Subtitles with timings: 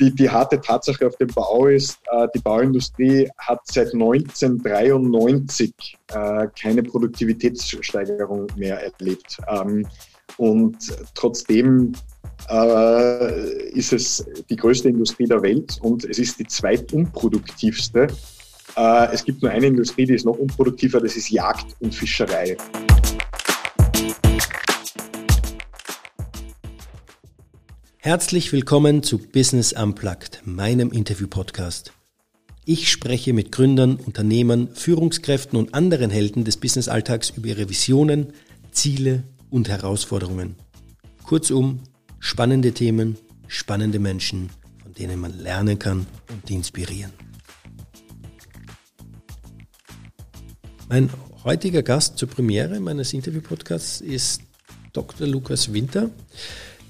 [0.00, 5.72] die, die harte Tatsache auf dem Bau ist, äh, die Bauindustrie hat seit 1993
[6.08, 9.38] äh, keine Produktivitätssteigerung mehr erlebt.
[9.48, 9.86] Ähm,
[10.38, 10.76] und
[11.14, 11.92] trotzdem
[12.48, 18.06] äh, ist es die größte Industrie der Welt und es ist die zweitunproduktivste.
[18.76, 22.56] Äh, es gibt nur eine Industrie, die ist noch unproduktiver, das ist Jagd und Fischerei.
[28.02, 31.92] Herzlich willkommen zu Business Unplugged, meinem Interview-Podcast.
[32.64, 38.32] Ich spreche mit Gründern, Unternehmern, Führungskräften und anderen Helden des Businessalltags über ihre Visionen,
[38.72, 40.56] Ziele und Herausforderungen.
[41.24, 41.80] Kurzum,
[42.20, 43.18] spannende Themen,
[43.48, 44.48] spannende Menschen,
[44.82, 47.12] von denen man lernen kann und inspirieren.
[50.88, 51.10] Mein
[51.44, 54.40] heutiger Gast zur Premiere meines Interview-Podcasts ist
[54.94, 55.26] Dr.
[55.26, 56.08] Lukas Winter.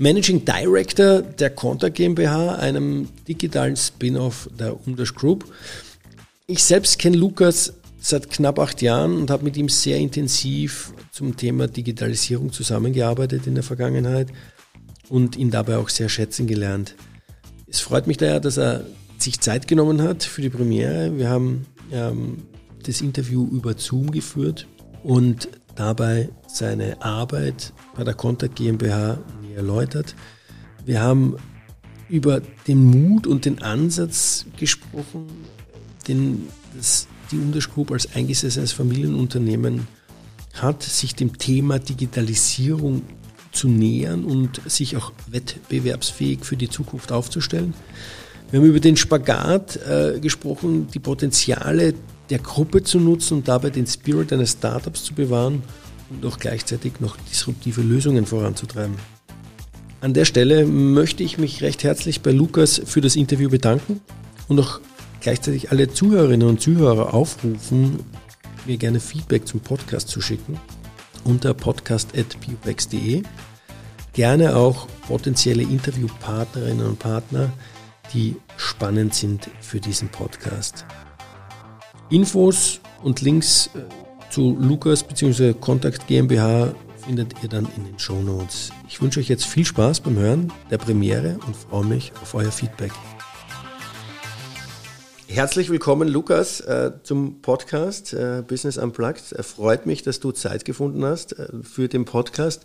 [0.01, 5.45] Managing Director der Conta GmbH, einem digitalen Spin-off der Umdash Group.
[6.47, 11.37] Ich selbst kenne Lukas seit knapp acht Jahren und habe mit ihm sehr intensiv zum
[11.37, 14.29] Thema Digitalisierung zusammengearbeitet in der Vergangenheit
[15.11, 16.95] und ihn dabei auch sehr schätzen gelernt.
[17.67, 18.87] Es freut mich daher, dass er
[19.19, 21.19] sich Zeit genommen hat für die Premiere.
[21.19, 22.45] Wir haben ähm,
[22.87, 24.67] das Interview über Zoom geführt
[25.03, 29.19] und dabei seine Arbeit bei der Contact GmbH
[29.61, 30.15] erläutert.
[30.85, 31.37] Wir haben
[32.09, 35.27] über den Mut und den Ansatz gesprochen,
[36.09, 39.87] den das, die Group als eingesessenes Familienunternehmen
[40.55, 43.03] hat, sich dem Thema Digitalisierung
[43.53, 47.75] zu nähern und sich auch wettbewerbsfähig für die Zukunft aufzustellen.
[48.51, 51.95] Wir haben über den Spagat äh, gesprochen, die Potenziale
[52.31, 55.63] der Gruppe zu nutzen und dabei den Spirit eines Startups zu bewahren
[56.11, 58.97] und auch gleichzeitig noch disruptive Lösungen voranzutreiben.
[60.01, 64.01] An der Stelle möchte ich mich recht herzlich bei Lukas für das Interview bedanken
[64.49, 64.81] und auch
[65.21, 68.01] gleichzeitig alle Zuhörerinnen und Zuhörer aufrufen,
[68.65, 70.59] mir gerne Feedback zum Podcast zu schicken
[71.25, 73.23] unter podcast.pubex.de.
[74.15, 77.53] Gerne auch potenzielle Interviewpartnerinnen und Partner,
[78.15, 80.87] die spannend sind für diesen Podcast.
[82.09, 83.81] Infos und Links äh,
[84.31, 85.53] zu Lukas bzw.
[85.53, 86.75] Kontakt GmbH
[87.11, 88.71] findet ihr dann in den Show Notes.
[88.87, 92.53] Ich wünsche euch jetzt viel Spaß beim Hören der Premiere und freue mich auf euer
[92.53, 92.93] Feedback.
[95.27, 99.33] Herzlich willkommen, Lukas, äh, zum Podcast äh, Business Unplugged.
[99.33, 102.65] Er freut mich, dass du Zeit gefunden hast äh, für den Podcast.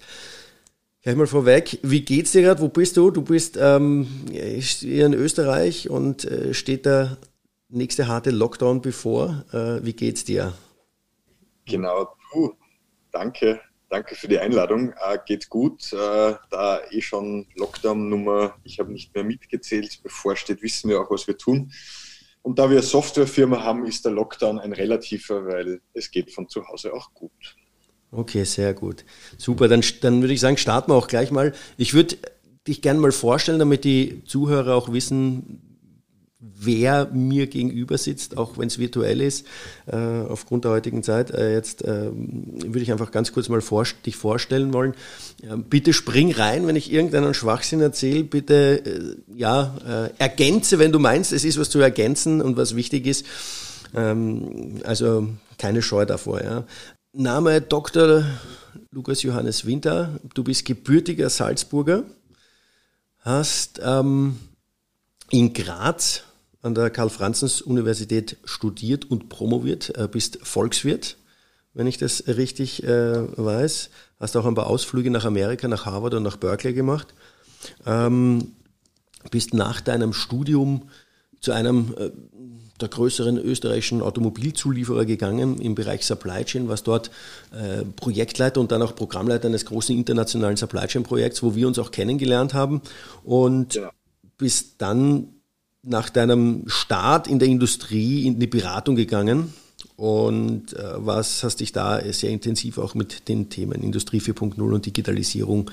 [1.02, 2.62] Gleich mal vorweg, wie geht's dir gerade?
[2.62, 3.10] Wo bist du?
[3.10, 7.18] Du bist ähm, hier in Österreich und äh, steht der
[7.70, 9.44] nächste harte Lockdown bevor.
[9.52, 10.54] Äh, wie geht's dir?
[11.66, 12.54] Genau, du,
[13.12, 13.60] danke
[13.96, 14.92] Danke für die Einladung.
[14.92, 15.94] Äh, geht gut.
[15.94, 21.28] Äh, da eh schon Lockdown-Nummer, ich habe nicht mehr mitgezählt, bevorsteht, wissen wir auch, was
[21.28, 21.72] wir tun.
[22.42, 26.50] Und da wir eine Softwarefirma haben, ist der Lockdown ein relativer, weil es geht von
[26.50, 27.56] zu Hause auch gut.
[28.12, 29.06] Okay, sehr gut.
[29.38, 31.54] Super, dann, dann würde ich sagen, starten wir auch gleich mal.
[31.78, 32.18] Ich würde
[32.68, 35.65] dich gerne mal vorstellen, damit die Zuhörer auch wissen,
[36.58, 39.46] wer mir gegenüber sitzt, auch wenn es virtuell ist,
[39.88, 41.32] äh, aufgrund der heutigen Zeit.
[41.32, 44.94] Äh, jetzt äh, würde ich einfach ganz kurz mal vor, dich vorstellen wollen.
[45.70, 48.24] bitte spring rein, wenn ich irgendeinen Schwachsinn erzähle.
[48.24, 52.76] Bitte äh, ja, äh, ergänze, wenn du meinst, es ist was zu ergänzen und was
[52.76, 53.26] wichtig ist.
[53.96, 56.44] Ähm, also keine Scheu davor.
[56.44, 56.66] Ja.
[57.14, 58.26] Name Dr.
[58.92, 60.20] Lukas Johannes Winter.
[60.34, 62.04] Du bist gebürtiger Salzburger,
[63.20, 64.38] hast ähm,
[65.32, 66.24] in Graz
[66.66, 71.18] an der Karl-Franzens-Universität studiert und promoviert, äh, bist Volkswirt,
[71.74, 73.90] wenn ich das richtig äh, weiß.
[74.20, 77.14] Hast auch ein paar Ausflüge nach Amerika, nach Harvard und nach Berkeley gemacht.
[77.86, 78.54] Ähm,
[79.32, 80.90] bist nach deinem Studium
[81.40, 82.10] zu einem äh,
[82.82, 87.10] der größeren österreichischen Automobilzulieferer gegangen im Bereich Supply Chain, was dort
[87.52, 91.80] äh, Projektleiter und dann auch Programmleiter eines großen internationalen Supply Chain Projekts, wo wir uns
[91.80, 92.82] auch kennengelernt haben
[93.24, 93.92] und ja.
[94.38, 95.35] bist dann
[95.86, 99.54] nach deinem Start in der Industrie in die Beratung gegangen
[99.98, 104.86] und äh, was hast dich da sehr intensiv auch mit den Themen Industrie 4.0 und
[104.86, 105.72] Digitalisierung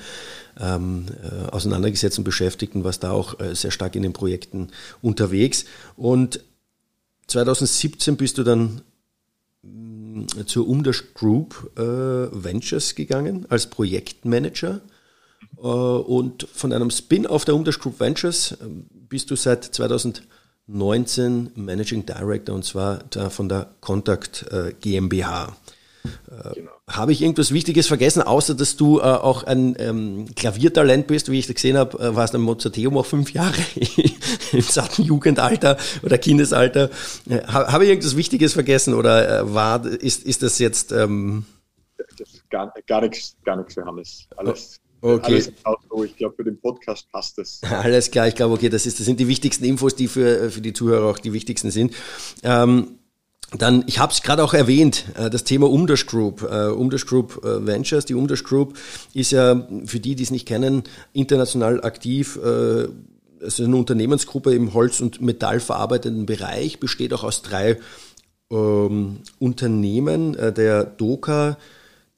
[0.59, 4.69] ähm, äh, auseinandergesetzt und beschäftigt und was da auch äh, sehr stark in den Projekten
[5.01, 5.65] unterwegs.
[5.97, 6.39] Und
[7.27, 8.81] 2017 bist du dann
[9.63, 14.79] mh, mm, zur Umdash Group äh, Ventures gegangen als Projektmanager
[15.67, 22.55] und von einem Spin-off der Umdash Group Ventures ähm, bist du seit 2019 Managing Director
[22.55, 25.55] und zwar von der Contact äh, GmbH.
[26.03, 26.71] Äh, genau.
[26.89, 31.39] Habe ich irgendwas Wichtiges vergessen, außer dass du äh, auch ein ähm, Klaviertalent bist, wie
[31.39, 33.55] ich da gesehen habe, äh, warst am Mozarteum auch fünf Jahre
[34.51, 36.89] im satten Jugendalter oder Kindesalter.
[37.29, 40.91] Äh, habe ich irgendwas Wichtiges vergessen oder äh, war, ist, ist das jetzt...
[40.91, 41.45] Ähm
[42.17, 44.27] das gar, gar nichts, gar nichts für Hannes.
[44.35, 45.25] Alles, Okay.
[45.25, 45.51] Alles
[45.89, 46.03] so.
[46.05, 47.59] Ich glaube, für den Podcast passt das.
[47.69, 50.61] Alles klar, ich glaube, okay, das, ist, das sind die wichtigsten Infos, die für, für
[50.61, 51.93] die Zuhörer auch die wichtigsten sind.
[52.41, 52.99] Ähm,
[53.51, 56.41] dann, ich habe es gerade auch erwähnt, äh, das Thema Umdash Group.
[56.49, 58.05] Äh, Umdash Group äh, Ventures.
[58.05, 58.77] Die Umdash Group
[59.13, 62.39] ist ja, für die, die es nicht kennen, international aktiv.
[62.41, 62.87] Äh,
[63.41, 67.77] es ist eine Unternehmensgruppe im Holz- und Metallverarbeitenden Bereich, besteht auch aus drei
[68.49, 71.57] ähm, Unternehmen, äh, der Doka,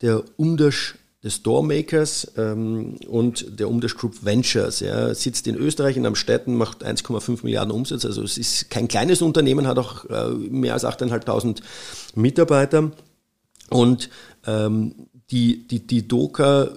[0.01, 0.93] der Umdash
[1.25, 4.79] des Doormakers ähm, und der Umdash Group Ventures.
[4.79, 8.05] Ja, sitzt in Österreich in Amstetten, macht 1,5 Milliarden Umsatz.
[8.05, 11.61] Also es ist kein kleines Unternehmen, hat auch äh, mehr als 8.500
[12.13, 12.91] Mitarbeiter.
[13.71, 14.11] Und
[14.45, 16.69] ähm, die, die, die Doka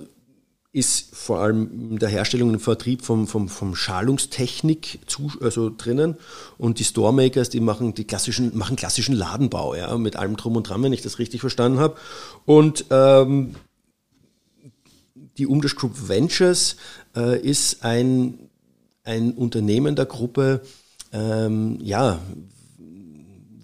[0.72, 6.16] ist vor allem in der Herstellung und Vertrieb vom, vom, vom Schalungstechnik zu, also drinnen.
[6.56, 10.70] Und die Storemakers, die machen die klassischen, machen klassischen Ladenbau, ja, mit allem drum und
[10.70, 11.96] dran, wenn ich das richtig verstanden habe.
[12.46, 13.54] Und ähm,
[15.38, 16.76] die Umdash Group Ventures
[17.16, 18.50] äh, ist ein,
[19.04, 20.60] ein Unternehmen der Gruppe,
[21.12, 22.20] ähm, ja,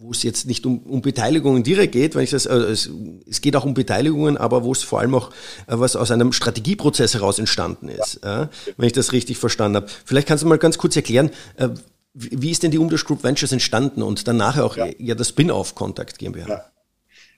[0.05, 2.91] wo es jetzt nicht um, um Beteiligungen direkt geht, wenn ich das, äh, es,
[3.29, 5.31] es geht auch um Beteiligungen, aber wo es vor allem auch
[5.67, 8.45] äh, was aus einem Strategieprozess heraus entstanden ist, ja.
[8.45, 9.87] äh, wenn ich das richtig verstanden habe.
[10.05, 11.71] Vielleicht kannst du mal ganz kurz erklären, äh,
[12.13, 15.75] wie ist denn die Umdash Group Ventures entstanden und danach auch ja, ja das Spin-off
[15.75, 16.49] Kontakt GmbH?
[16.49, 16.65] Ja.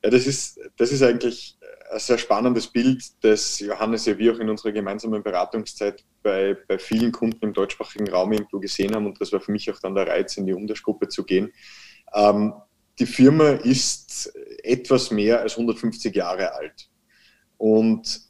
[0.05, 1.56] ja, das ist, das ist eigentlich
[1.91, 6.79] ein sehr spannendes Bild, das Johannes ja wir auch in unserer gemeinsamen Beratungszeit bei, bei
[6.79, 9.07] vielen Kunden im deutschsprachigen Raum irgendwo gesehen haben.
[9.07, 11.53] Und das war für mich auch dann der Reiz, in die Umdash-Gruppe zu gehen.
[12.15, 12.55] Ähm,
[12.99, 16.89] die Firma ist etwas mehr als 150 Jahre alt.
[17.59, 18.21] Und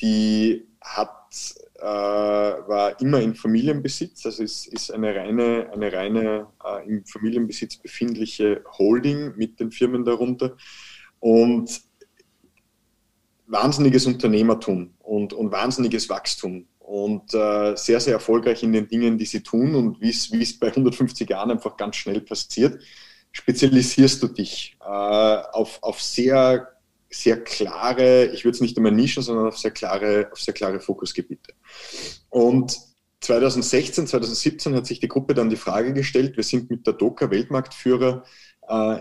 [0.00, 6.88] die hat, äh, war immer in Familienbesitz, also es ist eine reine, eine reine äh,
[6.88, 10.56] im Familienbesitz befindliche Holding mit den Firmen darunter.
[11.20, 11.87] Und
[13.48, 19.26] wahnsinniges Unternehmertum und, und wahnsinniges Wachstum und äh, sehr, sehr erfolgreich in den Dingen, die
[19.26, 22.80] sie tun und wie es bei 150 Jahren einfach ganz schnell passiert,
[23.32, 26.68] spezialisierst du dich äh, auf, auf sehr,
[27.10, 30.80] sehr klare, ich würde es nicht einmal Nischen, sondern auf sehr klare, auf sehr klare
[30.80, 31.52] Fokusgebiete.
[32.30, 32.78] Und
[33.20, 37.30] 2016, 2017 hat sich die Gruppe dann die Frage gestellt, wir sind mit der DOKA
[37.30, 38.24] Weltmarktführer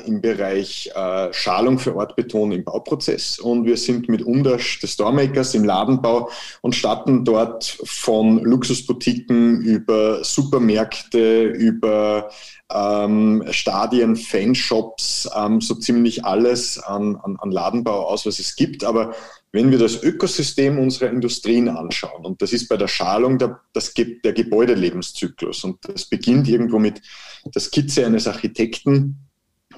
[0.05, 5.53] im Bereich äh, Schalung für Ortbeton im Bauprozess und wir sind mit Umdash des Storemakers
[5.55, 6.29] im Ladenbau
[6.61, 12.29] und starten dort von Luxusboutiquen über Supermärkte, über
[12.73, 18.83] ähm, Stadien, Fanshops, ähm, so ziemlich alles an, an, an Ladenbau aus, was es gibt.
[18.83, 19.13] Aber
[19.51, 23.93] wenn wir das Ökosystem unserer Industrien anschauen, und das ist bei der Schalung der, das,
[23.93, 27.01] der Gebäudelebenszyklus, und das beginnt irgendwo mit
[27.45, 29.26] der Skizze eines Architekten,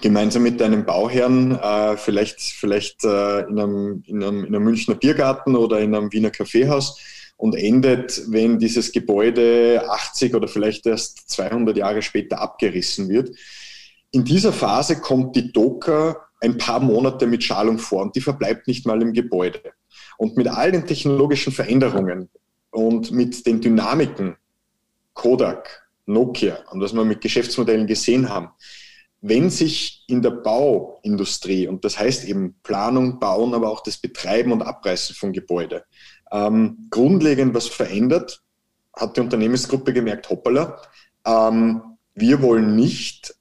[0.02, 4.96] gemeinsam mit einem Bauherrn, äh, vielleicht, vielleicht äh, in, einem, in, einem, in einem Münchner
[4.96, 7.00] Biergarten oder in einem Wiener Kaffeehaus
[7.38, 13.36] und endet, wenn dieses Gebäude 80 oder vielleicht erst 200 Jahre später abgerissen wird.
[14.12, 18.68] In dieser Phase kommt die Doka ein paar Monate mit Schalung vor und die verbleibt
[18.68, 19.62] nicht mal im Gebäude.
[20.18, 22.30] Und mit all den technologischen Veränderungen
[22.72, 24.36] und mit den Dynamiken
[25.14, 28.50] Kodak, Nokia und was wir mit Geschäftsmodellen gesehen haben,
[29.22, 34.52] wenn sich in der Bauindustrie, und das heißt eben Planung, Bauen, aber auch das Betreiben
[34.52, 35.84] und Abreißen von Gebäude,
[36.32, 38.42] ähm, grundlegend was verändert,
[38.96, 40.82] hat die Unternehmensgruppe gemerkt, hoppala,
[41.26, 41.82] ähm,
[42.16, 43.36] wir wollen nicht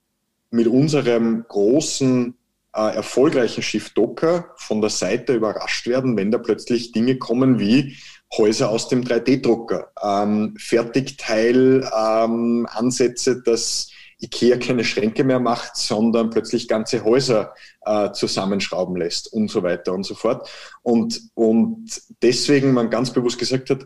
[0.50, 2.34] mit unserem großen,
[2.74, 7.96] äh, erfolgreichen Schiff Docker von der Seite überrascht werden, wenn da plötzlich Dinge kommen wie
[8.36, 16.68] Häuser aus dem 3D-Drucker, ähm, Fertigteilansätze, ähm, dass IKEA keine Schränke mehr macht, sondern plötzlich
[16.68, 20.48] ganze Häuser äh, zusammenschrauben lässt und so weiter und so fort.
[20.82, 23.84] Und, und deswegen man ganz bewusst gesagt hat,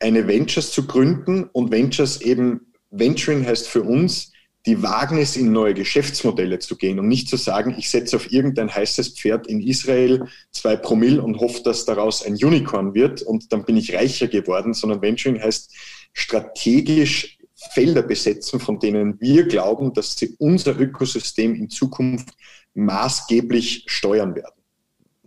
[0.00, 4.32] eine Ventures zu gründen und Ventures eben, Venturing heißt für uns,
[4.66, 8.74] die Wagnis in neue Geschäftsmodelle zu gehen und nicht zu sagen, ich setze auf irgendein
[8.74, 13.64] heißes Pferd in Israel zwei Promille und hoffe, dass daraus ein Unicorn wird und dann
[13.64, 15.74] bin ich reicher geworden, sondern Venturing heißt
[16.12, 17.37] strategisch
[17.72, 22.30] Felder besetzen, von denen wir glauben, dass sie unser Ökosystem in Zukunft
[22.74, 24.54] maßgeblich steuern werden.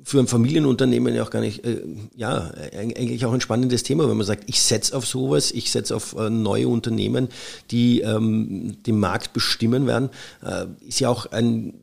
[0.03, 1.83] Für ein Familienunternehmen ja auch gar nicht, äh,
[2.15, 5.95] ja, eigentlich auch ein spannendes Thema, wenn man sagt, ich setze auf sowas, ich setze
[5.95, 7.27] auf äh, neue Unternehmen,
[7.69, 10.09] die ähm, den Markt bestimmen werden,
[10.43, 11.73] äh, ist ja auch ein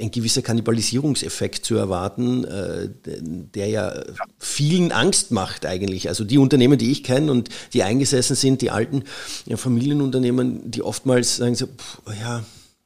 [0.00, 4.02] ein gewisser Kannibalisierungseffekt zu erwarten, äh, der ja
[4.38, 6.08] vielen Angst macht eigentlich.
[6.08, 9.04] Also die Unternehmen, die ich kenne und die eingesessen sind, die alten
[9.46, 12.44] ja, Familienunternehmen, die oftmals sagen so, pff, ja,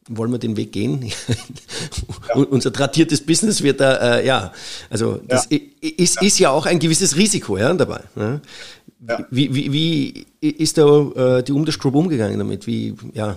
[0.08, 1.10] wollen wir den Weg gehen?
[2.28, 2.36] Ja.
[2.36, 4.52] Unser tradiertes Business wird da, äh, ja,
[4.88, 5.46] also das.
[5.46, 6.22] Ist, ja.
[6.22, 8.02] ist ja auch ein gewisses Risiko ja, dabei.
[8.14, 8.40] Ja.
[9.30, 12.66] Wie, wie, wie ist da äh, die Umdash Group umgegangen damit?
[12.66, 13.36] Wie, ja.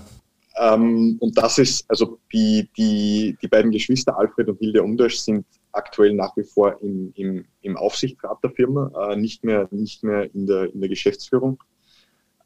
[0.55, 5.45] Ähm, und das ist, also die, die, die beiden Geschwister Alfred und Hilde Umdasch sind
[5.71, 10.33] aktuell nach wie vor im, im, im Aufsichtsrat der Firma, äh, nicht mehr, nicht mehr
[10.33, 11.61] in, der, in der Geschäftsführung.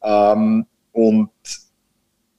[0.02, 1.30] Ähm, und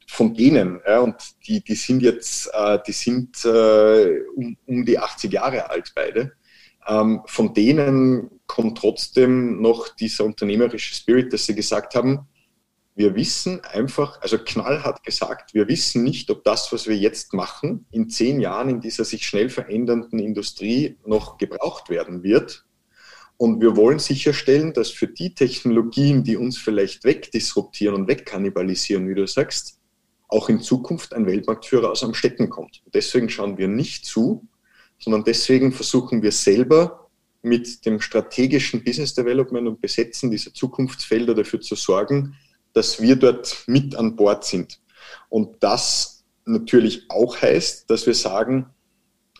[0.07, 1.15] von denen, ja, und
[1.47, 6.33] die, die sind jetzt, äh, die sind äh, um, um die 80 Jahre alt beide.
[6.87, 12.27] Ähm, von denen kommt trotzdem noch dieser unternehmerische Spirit, dass sie gesagt haben,
[12.99, 17.33] wir wissen einfach, also Knall hat gesagt, wir wissen nicht, ob das, was wir jetzt
[17.33, 22.65] machen, in zehn Jahren in dieser sich schnell verändernden Industrie noch gebraucht werden wird.
[23.37, 29.15] Und wir wollen sicherstellen, dass für die Technologien, die uns vielleicht wegdisruptieren und wegkannibalisieren, wie
[29.15, 29.79] du sagst,
[30.27, 32.81] auch in Zukunft ein Weltmarktführer aus am Stecken kommt.
[32.83, 34.45] Und deswegen schauen wir nicht zu,
[34.99, 37.09] sondern deswegen versuchen wir selber
[37.43, 42.35] mit dem strategischen Business Development und Besetzen dieser Zukunftsfelder dafür zu sorgen,
[42.73, 44.79] dass wir dort mit an Bord sind.
[45.29, 48.67] Und das natürlich auch heißt, dass wir sagen,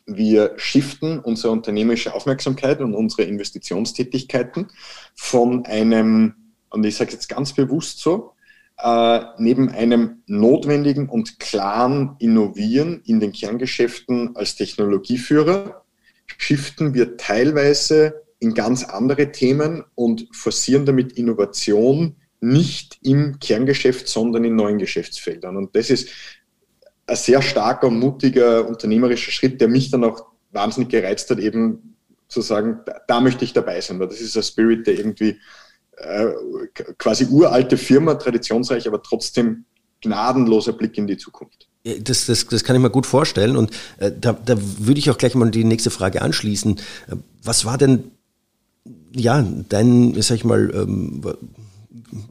[0.06, 4.70] wir shiften unsere unternehmerische Aufmerksamkeit und unsere Investitionstätigkeiten
[5.16, 6.34] von einem,
[6.70, 8.34] und ich sage jetzt ganz bewusst so,
[8.82, 15.84] äh, neben einem notwendigen und klaren Innovieren in den Kerngeschäften als Technologieführer,
[16.38, 24.44] shiften wir teilweise in ganz andere Themen und forcieren damit Innovation nicht im Kerngeschäft, sondern
[24.44, 25.58] in neuen Geschäftsfeldern.
[25.58, 26.10] Und das ist
[27.06, 31.96] ein sehr starker, mutiger, unternehmerischer Schritt, der mich dann auch wahnsinnig gereizt hat, eben
[32.28, 35.40] zu sagen, da, möchte ich dabei sein, weil das ist ein Spirit, der irgendwie
[35.98, 36.28] äh,
[36.98, 39.66] quasi uralte Firma, traditionsreich, aber trotzdem
[40.02, 41.68] gnadenloser Blick in die Zukunft.
[41.84, 45.18] Das, das, das kann ich mir gut vorstellen und äh, da, da würde ich auch
[45.18, 46.78] gleich mal die nächste Frage anschließen.
[47.08, 48.12] Äh, was war denn,
[49.16, 51.24] ja, dein, sag ich mal, ähm,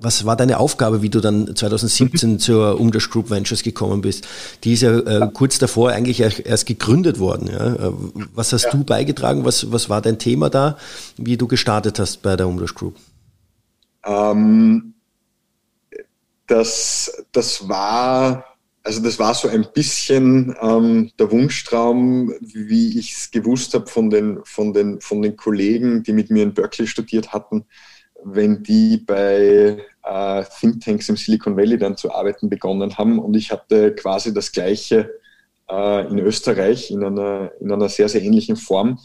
[0.01, 2.39] was war deine Aufgabe, wie du dann 2017 mhm.
[2.39, 4.27] zur Umdash Group Ventures gekommen bist?
[4.63, 7.49] Die ist ja äh, kurz davor eigentlich erst gegründet worden.
[7.49, 7.75] Ja?
[7.75, 7.93] Äh,
[8.35, 8.71] was hast ja.
[8.71, 9.45] du beigetragen?
[9.45, 10.79] Was, was war dein Thema da,
[11.17, 12.95] wie du gestartet hast bei der Umdash Group?
[14.05, 14.95] Ähm,
[16.47, 18.45] das, das war
[18.85, 24.09] also das war so ein bisschen ähm, der Wunschtraum, wie ich es gewusst habe von
[24.09, 27.67] den, von, den, von den Kollegen, die mit mir in Berkeley studiert hatten,
[28.25, 33.19] wenn die bei äh, Thinktanks im Silicon Valley dann zu arbeiten begonnen haben.
[33.19, 35.11] Und ich hatte quasi das Gleiche
[35.71, 38.99] äh, in Österreich in einer, in einer sehr, sehr ähnlichen Form.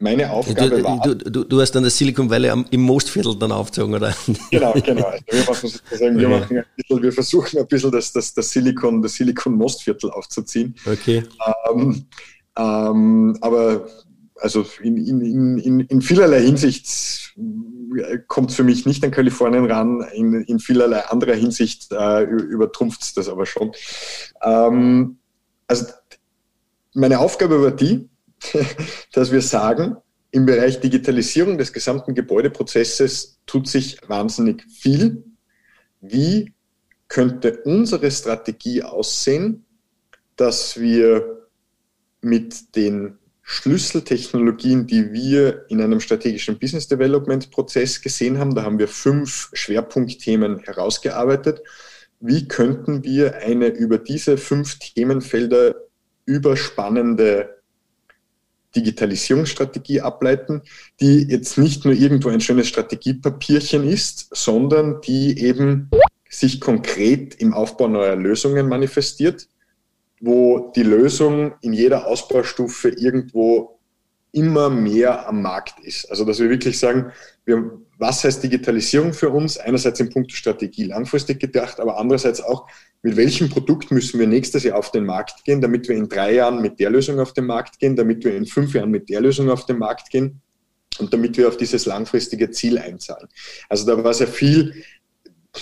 [0.00, 1.00] Meine Aufgabe du, war.
[1.02, 4.14] Du, du, du, hast dann das Silicon Valley am, im Mostviertel dann aufgezogen, oder?
[4.50, 5.06] Genau, genau.
[5.06, 8.50] Also wir, machen sozusagen, wir, machen ein bisschen, wir versuchen ein bisschen das, das, das
[8.50, 10.76] Silicon, das Silicon Mostviertel aufzuziehen.
[10.86, 11.24] Okay.
[11.68, 12.06] Ähm,
[12.56, 13.88] ähm, aber
[14.40, 17.34] also in, in, in, in vielerlei Hinsicht
[18.26, 23.02] kommt es für mich nicht an Kalifornien ran, in, in vielerlei anderer Hinsicht äh, übertrumpft
[23.02, 23.72] es das aber schon.
[24.42, 25.18] Ähm,
[25.66, 25.86] also
[26.94, 28.08] meine Aufgabe war die,
[29.12, 29.96] dass wir sagen,
[30.30, 35.24] im Bereich Digitalisierung des gesamten Gebäudeprozesses tut sich wahnsinnig viel.
[36.00, 36.52] Wie
[37.08, 39.64] könnte unsere Strategie aussehen,
[40.36, 41.48] dass wir
[42.20, 43.18] mit den
[43.50, 48.54] Schlüsseltechnologien, die wir in einem strategischen Business Development Prozess gesehen haben.
[48.54, 51.62] Da haben wir fünf Schwerpunktthemen herausgearbeitet.
[52.20, 55.76] Wie könnten wir eine über diese fünf Themenfelder
[56.26, 57.62] überspannende
[58.76, 60.60] Digitalisierungsstrategie ableiten,
[61.00, 65.88] die jetzt nicht nur irgendwo ein schönes Strategiepapierchen ist, sondern die eben
[66.28, 69.48] sich konkret im Aufbau neuer Lösungen manifestiert
[70.20, 73.78] wo die Lösung in jeder Ausbaustufe irgendwo
[74.32, 76.10] immer mehr am Markt ist.
[76.10, 77.12] Also dass wir wirklich sagen,
[77.44, 79.56] wir, was heißt Digitalisierung für uns?
[79.56, 82.66] Einerseits im Punkt Strategie langfristig gedacht, aber andererseits auch,
[83.02, 86.34] mit welchem Produkt müssen wir nächstes Jahr auf den Markt gehen, damit wir in drei
[86.34, 89.20] Jahren mit der Lösung auf den Markt gehen, damit wir in fünf Jahren mit der
[89.20, 90.40] Lösung auf den Markt gehen
[90.98, 93.28] und damit wir auf dieses langfristige Ziel einzahlen.
[93.68, 94.84] Also da war sehr viel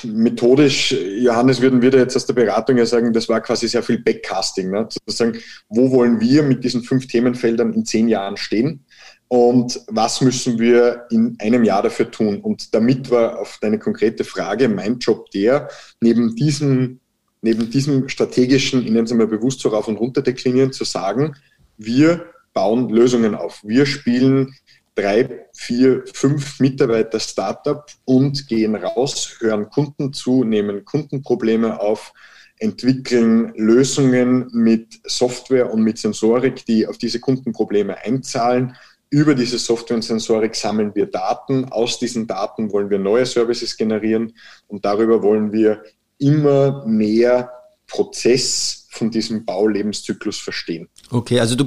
[0.04, 3.82] methodisch, Johannes, würden wir da jetzt aus der Beratung ja sagen, das war quasi sehr
[3.82, 4.70] viel Backcasting.
[4.70, 4.88] Ne?
[4.88, 5.38] Sozusagen,
[5.68, 8.84] wo wollen wir mit diesen fünf Themenfeldern in zehn Jahren stehen?
[9.28, 12.40] Und was müssen wir in einem Jahr dafür tun?
[12.40, 15.68] Und damit war auf deine konkrete Frage mein Job der,
[16.00, 17.00] neben diesem,
[17.42, 21.34] neben diesem strategischen, ich nenne es mal bewusst so rauf und runter deklinieren, zu sagen,
[21.76, 23.60] wir bauen Lösungen auf.
[23.64, 24.54] Wir spielen
[24.96, 32.12] drei, vier, fünf Mitarbeiter Startup und gehen raus, hören Kunden zu, nehmen Kundenprobleme auf,
[32.58, 38.74] entwickeln Lösungen mit Software und mit Sensorik, die auf diese Kundenprobleme einzahlen.
[39.10, 41.66] Über diese Software und Sensorik sammeln wir Daten.
[41.66, 44.32] Aus diesen Daten wollen wir neue Services generieren
[44.66, 45.84] und darüber wollen wir
[46.18, 47.52] immer mehr
[47.86, 50.88] Prozess von diesem Baulebenszyklus verstehen.
[51.10, 51.66] Okay, also du,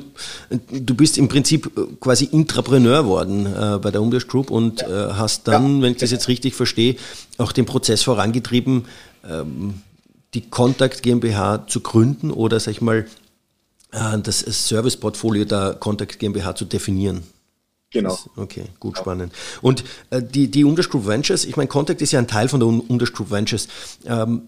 [0.50, 5.12] du bist im Prinzip quasi Intrapreneur worden äh, bei der Umdash Group und ja.
[5.12, 5.81] äh, hast dann, ja.
[5.84, 6.98] wenn ich das jetzt richtig verstehe,
[7.38, 8.86] auch den Prozess vorangetrieben,
[9.27, 9.75] ähm,
[10.34, 13.08] die Contact GmbH zu gründen oder, sag ich mal,
[13.91, 17.24] äh, das Serviceportfolio der Contact GmbH zu definieren.
[17.91, 18.19] Genau.
[18.36, 19.01] Okay, gut, ja.
[19.01, 19.34] spannend.
[19.62, 22.60] Und äh, die, die Umdash Group Ventures, ich meine, Contact ist ja ein Teil von
[22.60, 23.67] der Umdash Group Ventures.
[24.05, 24.41] Ähm,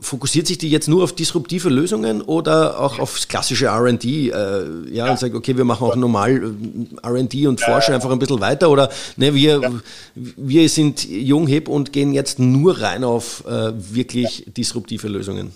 [0.00, 4.04] fokussiert sich die jetzt nur auf disruptive Lösungen oder auch aufs klassische RD?
[4.04, 6.54] Äh, ja, ja, und sagt, okay, wir machen auch normal
[7.02, 9.72] äh, RD und forschen einfach ein bisschen weiter oder ne, wir, ja.
[10.14, 15.52] wir sind jung, hip und gehen jetzt nur rein auf äh, wirklich disruptive Lösungen?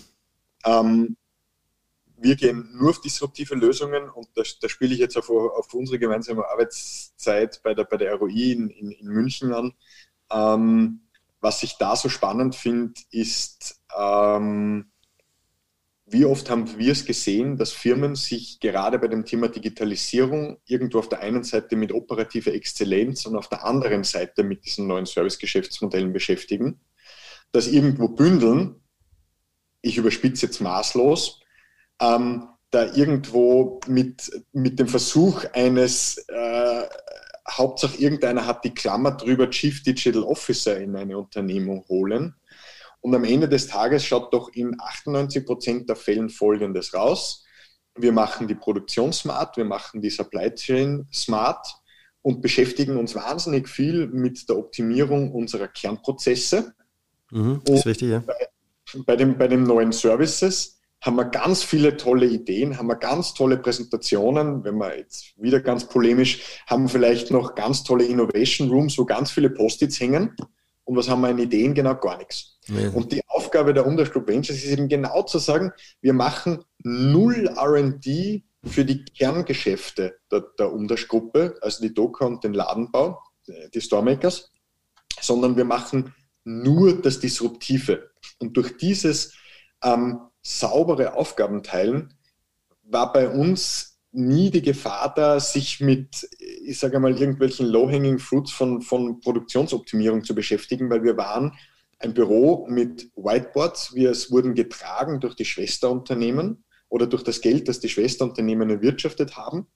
[0.65, 1.15] Ähm,
[2.17, 5.99] wir gehen nur auf disruptive Lösungen und da, da spiele ich jetzt auf, auf, unsere
[5.99, 9.73] gemeinsame Arbeitszeit bei der, bei der ROI in, in, in München an.
[10.31, 11.01] Ähm,
[11.45, 14.91] was ich da so spannend finde, ist, ähm,
[16.07, 20.97] wie oft haben wir es gesehen, dass Firmen sich gerade bei dem Thema Digitalisierung irgendwo
[20.97, 25.05] auf der einen Seite mit operativer Exzellenz und auf der anderen Seite mit diesen neuen
[25.05, 26.79] Service-Geschäftsmodellen beschäftigen,
[27.51, 28.81] das irgendwo bündeln,
[29.83, 31.41] ich überspitze jetzt maßlos,
[32.01, 36.87] ähm, da irgendwo mit, mit dem Versuch eines äh,
[37.49, 42.35] Hauptsache irgendeiner hat die Klammer drüber Chief Digital Officer in eine Unternehmung holen.
[43.01, 47.43] Und am Ende des Tages schaut doch in 98 Prozent der Fällen Folgendes raus.
[47.95, 51.67] Wir machen die Produktion smart, wir machen die Supply Chain smart
[52.23, 56.73] und beschäftigen uns wahnsinnig viel mit der Optimierung unserer Kernprozesse.
[57.29, 58.19] Mhm, das ist richtig, ja.
[58.19, 58.33] Bei,
[59.05, 63.33] bei, dem, bei den neuen Services haben wir ganz viele tolle Ideen, haben wir ganz
[63.33, 64.63] tolle Präsentationen.
[64.63, 69.31] Wenn wir jetzt wieder ganz polemisch, haben vielleicht noch ganz tolle Innovation Rooms, wo ganz
[69.31, 70.35] viele Post-its hängen.
[70.83, 71.73] Und was haben wir in Ideen?
[71.73, 72.59] Genau gar nichts.
[72.67, 72.89] Ja.
[72.89, 78.43] Und die Aufgabe der Untergroup Ventures ist eben genau zu sagen, wir machen null R&D
[78.63, 83.21] für die Kerngeschäfte der, der Umdash-Gruppe, also die Docker und den Ladenbau,
[83.73, 84.51] die Storemakers,
[85.21, 88.11] sondern wir machen nur das Disruptive.
[88.39, 89.33] Und durch dieses
[89.83, 92.13] ähm, saubere Aufgaben teilen,
[92.83, 98.51] war bei uns nie die Gefahr da, sich mit, ich sage mal, irgendwelchen Low-Hanging Fruits
[98.51, 101.53] von, von Produktionsoptimierung zu beschäftigen, weil wir waren
[101.97, 107.67] ein Büro mit Whiteboards, wir es wurden getragen durch die Schwesterunternehmen oder durch das Geld,
[107.67, 109.67] das die Schwesterunternehmen erwirtschaftet haben.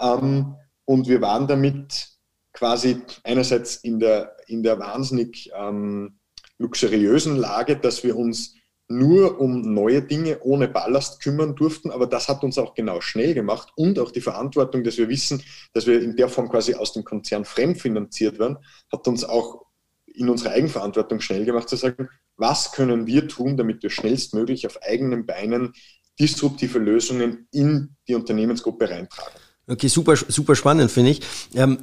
[0.00, 2.08] Ähm, und wir waren damit
[2.52, 6.20] quasi einerseits in der, in der wahnsinnig ähm,
[6.58, 8.57] luxuriösen Lage, dass wir uns
[8.88, 13.34] nur um neue Dinge ohne Ballast kümmern durften, aber das hat uns auch genau schnell
[13.34, 15.42] gemacht und auch die Verantwortung, dass wir wissen,
[15.74, 18.56] dass wir in der Form quasi aus dem Konzern fremdfinanziert werden,
[18.90, 19.66] hat uns auch
[20.06, 24.82] in unserer Eigenverantwortung schnell gemacht zu sagen, was können wir tun, damit wir schnellstmöglich auf
[24.82, 25.74] eigenen Beinen
[26.18, 29.32] disruptive Lösungen in die Unternehmensgruppe reintragen.
[29.66, 31.20] Okay, super, super spannend, finde ich.
[31.54, 31.78] Ähm,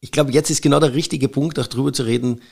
[0.00, 2.42] ich glaube, jetzt ist genau der richtige Punkt, auch darüber zu reden,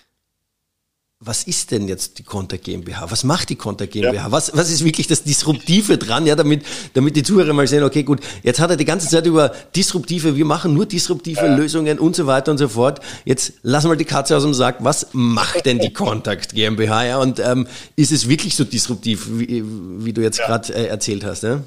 [1.20, 3.10] was ist denn jetzt die Contact GmbH?
[3.10, 4.12] Was macht die Contact GmbH?
[4.12, 4.30] Ja.
[4.30, 6.26] Was, was ist wirklich das Disruptive dran?
[6.26, 9.26] Ja, damit, damit die Zuhörer mal sehen, okay, gut, jetzt hat er die ganze Zeit
[9.26, 11.56] über disruptive, wir machen nur disruptive ja.
[11.56, 13.00] Lösungen und so weiter und so fort.
[13.24, 14.76] Jetzt lassen wir die Katze aus dem Sack.
[14.78, 17.04] Was macht denn die Contact GmbH?
[17.04, 20.46] Ja, und ähm, ist es wirklich so disruptiv, wie, wie du jetzt ja.
[20.46, 21.42] gerade äh, erzählt hast?
[21.42, 21.64] Ja?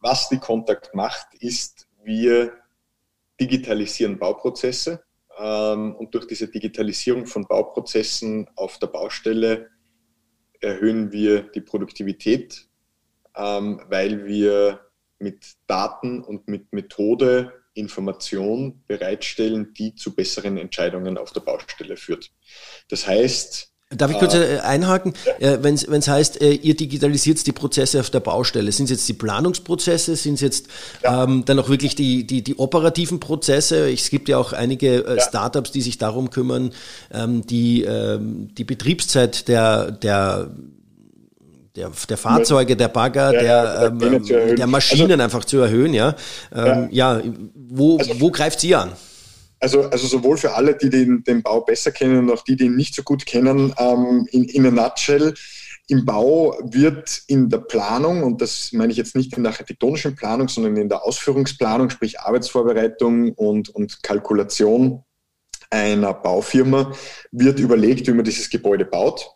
[0.00, 2.52] Was die Contact macht, ist, wir
[3.40, 5.04] digitalisieren Bauprozesse
[5.38, 9.70] ähm, und durch diese Digitalisierung von Bauprozessen auf der Baustelle
[10.60, 12.68] erhöhen wir die Produktivität,
[13.36, 14.80] ähm, weil wir
[15.18, 22.32] mit Daten und mit Methode Information bereitstellen, die zu besseren Entscheidungen auf der Baustelle führt.
[22.88, 25.14] Das heißt, Darf ich kurz äh, einhaken?
[25.40, 25.52] Ja.
[25.52, 29.08] Äh, Wenn es heißt, äh, ihr digitalisiert die Prozesse auf der Baustelle, sind es jetzt
[29.08, 30.66] die Planungsprozesse, sind es jetzt
[31.02, 31.24] ja.
[31.24, 33.90] ähm, dann auch wirklich die, die, die operativen Prozesse?
[33.90, 35.20] Es gibt ja auch einige ja.
[35.22, 36.72] Startups, die sich darum kümmern,
[37.10, 40.50] ähm, die, ähm, die Betriebszeit der, der
[41.76, 46.16] der, der Fahrzeuge, der Bagger, der, ähm, der Maschinen also, einfach zu erhöhen, ja.
[46.52, 47.22] Ähm, ja.
[47.54, 48.92] wo, also, wo greift sie an?
[49.60, 52.66] Also, also sowohl für alle, die den, den Bau besser kennen und auch die, die
[52.66, 55.34] ihn nicht so gut kennen, ähm, in, in a nutshell
[55.88, 60.14] Im Bau wird in der Planung, und das meine ich jetzt nicht in der architektonischen
[60.14, 65.02] Planung, sondern in der Ausführungsplanung, sprich Arbeitsvorbereitung und, und Kalkulation
[65.70, 66.92] einer Baufirma,
[67.32, 69.30] wird überlegt, wie man dieses Gebäude baut.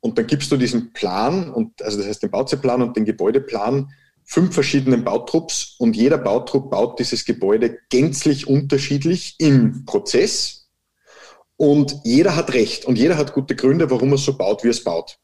[0.00, 3.90] Und dann gibst du diesen Plan, und, also das heißt den Bauzeitplan und den Gebäudeplan,
[4.26, 10.68] fünf verschiedenen Bautrupps und jeder Bautrupp baut dieses Gebäude gänzlich unterschiedlich im Prozess
[11.56, 14.72] und jeder hat recht und jeder hat gute Gründe, warum er so baut, wie er
[14.72, 15.18] es baut.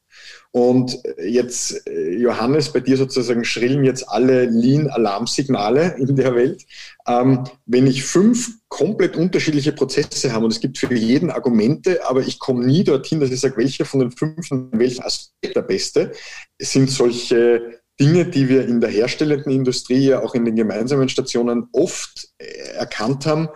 [0.50, 6.64] Und jetzt, äh, Johannes, bei dir sozusagen schrillen jetzt alle Lean-Alarmsignale in der Welt.
[7.06, 12.20] Ähm, wenn ich fünf komplett unterschiedliche Prozesse habe und es gibt für jeden Argumente, aber
[12.20, 16.12] ich komme nie dorthin, dass ich sage, welcher von den fünf, welcher Aspekt der beste,
[16.58, 21.68] sind solche Dinge, die wir in der herstellenden Industrie, ja auch in den gemeinsamen Stationen
[21.72, 23.48] oft äh, erkannt haben,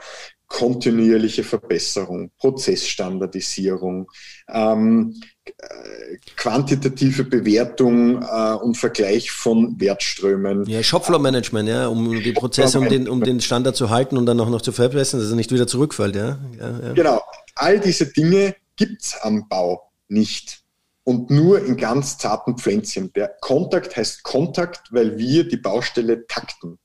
[0.47, 4.09] kontinuierliche Verbesserung, Prozessstandardisierung,
[4.49, 10.65] ähm, äh, quantitative Bewertung äh, und Vergleich von Wertströmen.
[10.67, 14.39] Ja, Shopfloor-Management, ja, um die Prozesse, um den, um den Standard zu halten und dann
[14.39, 16.15] auch noch zu verbessern, dass er nicht wieder zurückfällt.
[16.15, 16.39] Ja?
[16.61, 16.93] Ja, ja.
[16.93, 17.21] Genau,
[17.57, 20.66] all diese Dinge gibt es am Bau nicht
[21.07, 23.13] und nur in ganz zarten Pflänzchen.
[23.13, 26.79] Der Kontakt heißt Kontakt, weil wir die Baustelle takten,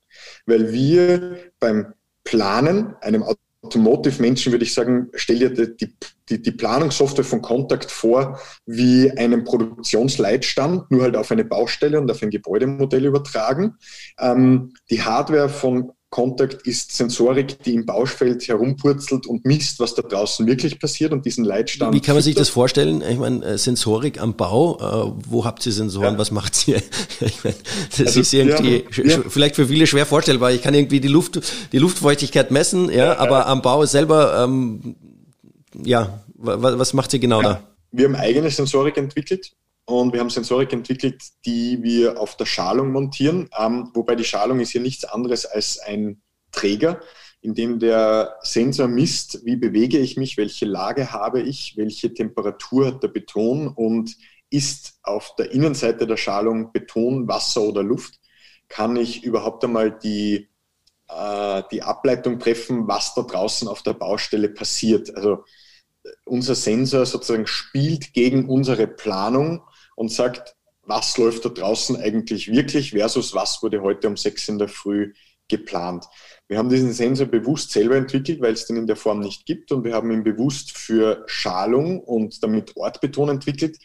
[0.46, 3.24] weil wir beim Planen, einem
[3.62, 5.96] Automotive-Menschen würde ich sagen, stell dir die,
[6.28, 12.08] die, die Planungssoftware von Kontakt vor wie einen Produktionsleitstand, nur halt auf eine Baustelle und
[12.08, 13.74] auf ein Gebäudemodell übertragen.
[14.20, 20.02] Ähm, die Hardware von Contact ist Sensorik, die im Baufeld herumpurzelt und misst, was da
[20.02, 21.94] draußen wirklich passiert und diesen Leitstand.
[21.94, 23.02] Wie kann man sich das vorstellen?
[23.08, 26.18] Ich meine, äh, Sensorik am Bau, äh, wo habt ihr Sensoren, ja.
[26.18, 26.82] was macht ihr?
[27.20, 27.56] Ich meine,
[27.90, 29.18] das also, ist irgendwie ja, ja.
[29.26, 30.52] vielleicht für viele schwer vorstellbar.
[30.52, 31.40] Ich kann irgendwie die Luft,
[31.72, 34.96] die Luftfeuchtigkeit messen, ja, aber am Bau selber, ähm,
[35.82, 37.62] ja, was, was macht ihr genau da?
[37.90, 39.52] Wir haben eigene Sensorik entwickelt
[39.84, 44.60] und wir haben Sensorik entwickelt, die wir auf der Schalung montieren, ähm, wobei die Schalung
[44.60, 47.00] ist hier nichts anderes als ein Träger,
[47.40, 52.86] in dem der Sensor misst, wie bewege ich mich, welche Lage habe ich, welche Temperatur
[52.86, 54.16] hat der Beton und
[54.50, 58.20] ist auf der Innenseite der Schalung Beton, Wasser oder Luft,
[58.68, 60.48] kann ich überhaupt einmal die,
[61.08, 65.14] äh, die Ableitung treffen, was da draußen auf der Baustelle passiert.
[65.16, 65.44] Also
[66.24, 69.62] unser Sensor sozusagen spielt gegen unsere Planung
[69.96, 74.58] und sagt, was läuft da draußen eigentlich wirklich versus was wurde heute um sechs in
[74.58, 75.12] der Früh
[75.48, 76.06] geplant.
[76.48, 79.70] Wir haben diesen Sensor bewusst selber entwickelt, weil es den in der Form nicht gibt
[79.70, 83.78] und wir haben ihn bewusst für Schalung und damit Ortbeton entwickelt,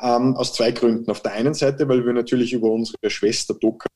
[0.00, 1.10] ähm, aus zwei Gründen.
[1.10, 3.88] Auf der einen Seite, weil wir natürlich über unsere Schwester Docker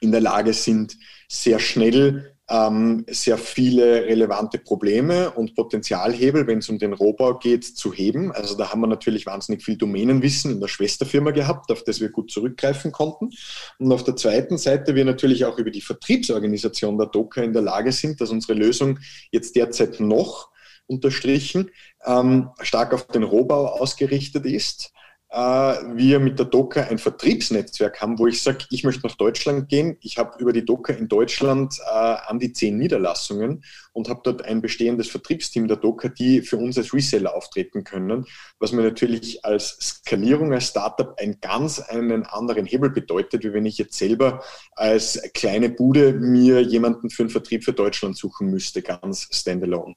[0.00, 0.96] in der Lage sind,
[1.28, 7.64] sehr schnell ähm, sehr viele relevante Probleme und Potenzialhebel, wenn es um den Rohbau geht,
[7.64, 8.30] zu heben.
[8.30, 12.10] Also da haben wir natürlich wahnsinnig viel Domänenwissen in der Schwesterfirma gehabt, auf das wir
[12.10, 13.30] gut zurückgreifen konnten.
[13.78, 17.62] Und auf der zweiten Seite wir natürlich auch über die Vertriebsorganisation der Docker in der
[17.62, 19.00] Lage sind, dass unsere Lösung
[19.32, 20.50] jetzt derzeit noch
[20.86, 21.70] unterstrichen
[22.04, 24.92] ähm, stark auf den Rohbau ausgerichtet ist
[25.36, 29.98] wir mit der Docker ein Vertriebsnetzwerk haben, wo ich sage, ich möchte nach Deutschland gehen.
[30.00, 34.44] Ich habe über die Docker in Deutschland äh, an die zehn Niederlassungen und habe dort
[34.44, 38.24] ein bestehendes Vertriebsteam der Docker, die für uns als Reseller auftreten können,
[38.58, 43.66] was mir natürlich als Skalierung, als Startup einen ganz einen anderen Hebel bedeutet, wie wenn
[43.66, 48.80] ich jetzt selber als kleine Bude mir jemanden für einen Vertrieb für Deutschland suchen müsste,
[48.80, 49.94] ganz standalone.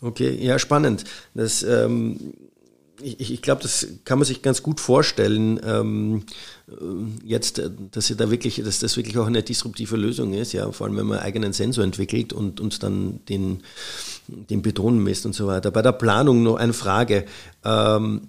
[0.00, 1.04] Okay, ja, spannend.
[1.34, 2.47] Das ähm
[3.00, 6.24] ich, ich glaube, das kann man sich ganz gut vorstellen, ähm,
[6.68, 6.74] äh,
[7.24, 10.86] jetzt, äh, dass da wirklich, dass das wirklich auch eine disruptive Lösung ist, ja, vor
[10.86, 13.62] allem wenn man einen eigenen Sensor entwickelt und, und dann den,
[14.26, 15.70] den Beton misst und so weiter.
[15.70, 17.24] Bei der Planung noch eine Frage.
[17.64, 18.28] Ähm,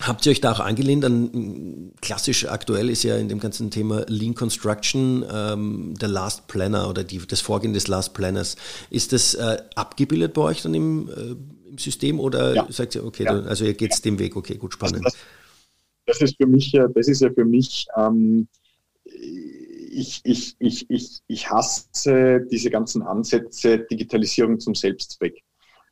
[0.00, 4.04] Habt ihr euch da auch angelehnt an, klassisch aktuell ist ja in dem ganzen Thema
[4.08, 8.56] Lean Construction ähm, der Last Planner oder die, das Vorgehen des Last Planners.
[8.90, 12.66] Ist das äh, abgebildet bei euch dann im, äh, im System oder ja.
[12.68, 13.40] sagt ihr, okay, ja.
[13.40, 14.00] also ihr geht ja.
[14.00, 15.02] dem Weg, okay, gut, spannend.
[15.02, 15.16] Das,
[16.04, 18.48] das, ist für mich, das ist ja für mich, ähm,
[19.04, 25.42] ich, ich, ich, ich, ich hasse diese ganzen Ansätze Digitalisierung zum Selbstzweck.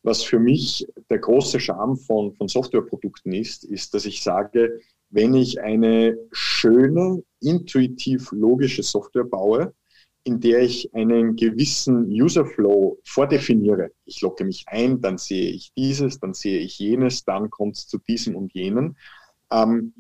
[0.05, 5.35] Was für mich der große Charme von, von Softwareprodukten ist, ist, dass ich sage, wenn
[5.35, 9.73] ich eine schöne, intuitiv logische Software baue,
[10.25, 13.93] in der ich einen gewissen Userflow vordefiniere.
[14.05, 17.87] Ich locke mich ein, dann sehe ich dieses, dann sehe ich jenes, dann kommt es
[17.87, 18.99] zu diesem und jenen.
[19.51, 19.95] Ähm,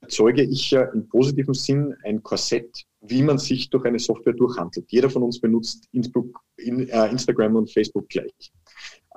[0.00, 4.86] erzeuge ich ja im positiven Sinn ein Korsett, wie man sich durch eine Software durchhandelt.
[4.90, 8.52] Jeder von uns benutzt äh, Instagram und Facebook gleich.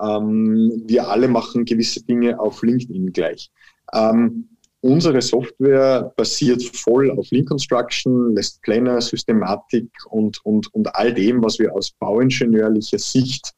[0.02, 3.50] Ähm, wir alle machen gewisse Dinge auf LinkedIn gleich.
[3.94, 4.48] Ähm,
[4.84, 11.40] Unsere Software basiert voll auf Lean Construction, lässt Planner, Systematik und, und, und all dem,
[11.40, 13.52] was wir aus bauingenieurlicher Sicht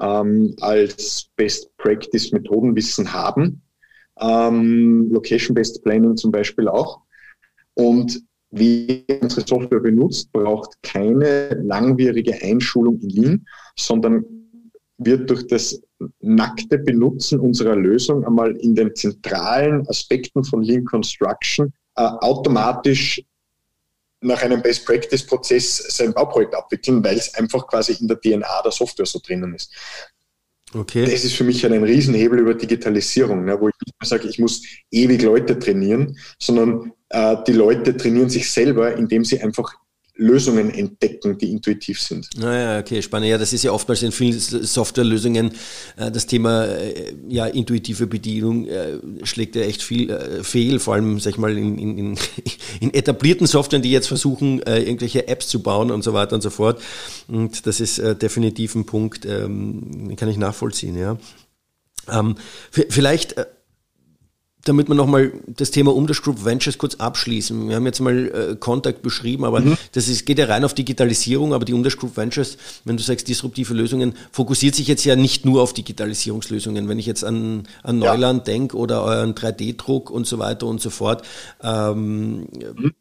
[0.00, 3.62] ähm, als Best Practice Methodenwissen haben.
[4.18, 7.02] Ähm, Location-Based Planning zum Beispiel auch.
[7.74, 13.46] Und wer unsere Software benutzt, braucht keine langwierige Einschulung in Lean,
[13.78, 14.24] sondern
[14.98, 15.80] wird durch das
[16.20, 23.22] nackte Benutzen unserer Lösung einmal in den zentralen Aspekten von Lean Construction äh, automatisch
[24.20, 28.62] nach einem Best Practice Prozess sein Bauprojekt abwickeln, weil es einfach quasi in der DNA
[28.62, 29.72] der Software so drinnen ist.
[30.72, 31.04] Okay.
[31.04, 34.38] Das ist für mich ein Riesenhebel über Digitalisierung, ne, wo ich nicht mehr sage, ich
[34.38, 39.76] muss ewig Leute trainieren, sondern äh, die Leute trainieren sich selber, indem sie einfach
[40.16, 42.28] Lösungen entdecken, die intuitiv sind.
[42.36, 43.30] Naja, okay, spannend.
[43.30, 45.52] Ja, das ist ja oftmals in vielen Softwarelösungen
[45.96, 50.94] äh, das Thema äh, ja, intuitive Bedienung äh, schlägt ja echt viel äh, fehl, vor
[50.94, 52.18] allem, sag ich mal, in, in,
[52.80, 56.42] in etablierten Softwaren, die jetzt versuchen, äh, irgendwelche Apps zu bauen und so weiter und
[56.42, 56.80] so fort.
[57.26, 61.18] Und das ist äh, definitiv ein Punkt, ähm, den kann ich nachvollziehen, ja.
[62.08, 62.36] Ähm,
[62.70, 63.34] vielleicht
[64.64, 67.68] damit wir nochmal das Thema Umdash Group Ventures kurz abschließen.
[67.68, 69.76] Wir haben jetzt mal äh, Kontakt beschrieben, aber mhm.
[69.92, 73.28] das ist, geht ja rein auf Digitalisierung, aber die Umdash Group Ventures, wenn du sagst
[73.28, 76.88] disruptive Lösungen, fokussiert sich jetzt ja nicht nur auf Digitalisierungslösungen.
[76.88, 78.54] Wenn ich jetzt an, an Neuland ja.
[78.54, 81.24] denke oder euren 3D-Druck und so weiter und so fort,
[81.62, 82.46] ähm,
[82.76, 82.94] mhm.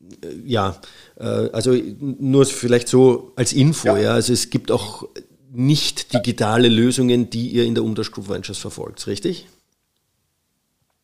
[0.45, 0.78] ja,
[1.17, 3.97] äh, also nur vielleicht so als Info, ja.
[3.97, 5.08] ja, also es gibt auch
[5.54, 9.47] nicht digitale Lösungen, die ihr in der Umdash Group Ventures verfolgt, richtig?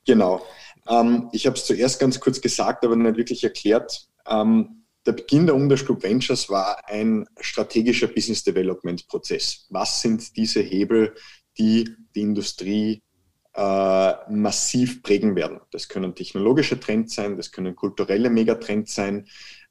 [0.10, 0.44] Genau.
[0.90, 4.08] Ähm, ich habe es zuerst ganz kurz gesagt, aber nicht wirklich erklärt.
[4.28, 9.68] Ähm, der Beginn der Umdash Group Ventures war ein strategischer Business Development Prozess.
[9.70, 11.14] Was sind diese Hebel,
[11.60, 13.04] die die Industrie
[13.54, 15.60] äh, massiv prägen werden?
[15.70, 19.28] Das können technologische Trends sein, das können kulturelle Megatrends sein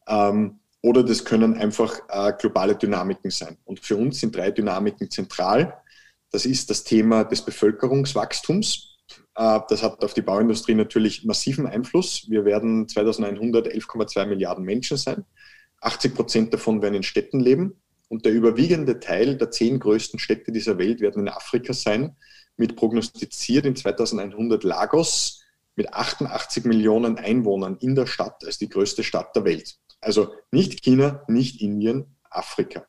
[0.06, 3.58] ähm, oder das können einfach äh, globale Dynamiken sein.
[3.64, 5.82] Und für uns sind drei Dynamiken zentral.
[6.30, 8.97] Das ist das Thema des Bevölkerungswachstums.
[9.38, 12.26] Äh, das hat auf die Bauindustrie natürlich massiven Einfluss.
[12.28, 15.24] Wir werden 2100 11,2 Milliarden Menschen sein.
[15.80, 17.80] 80 Prozent davon werden in Städten leben.
[18.08, 22.16] Und der überwiegende Teil der zehn größten Städte dieser Welt werden in Afrika sein,
[22.56, 25.44] mit prognostiziert in 2100 Lagos
[25.76, 29.76] mit 88 Millionen Einwohnern in der Stadt als die größte Stadt der Welt.
[30.00, 32.86] Also nicht China, nicht Indien, Afrika.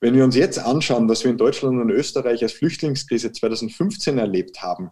[0.00, 4.62] Wenn wir uns jetzt anschauen, was wir in Deutschland und Österreich als Flüchtlingskrise 2015 erlebt
[4.62, 4.90] haben,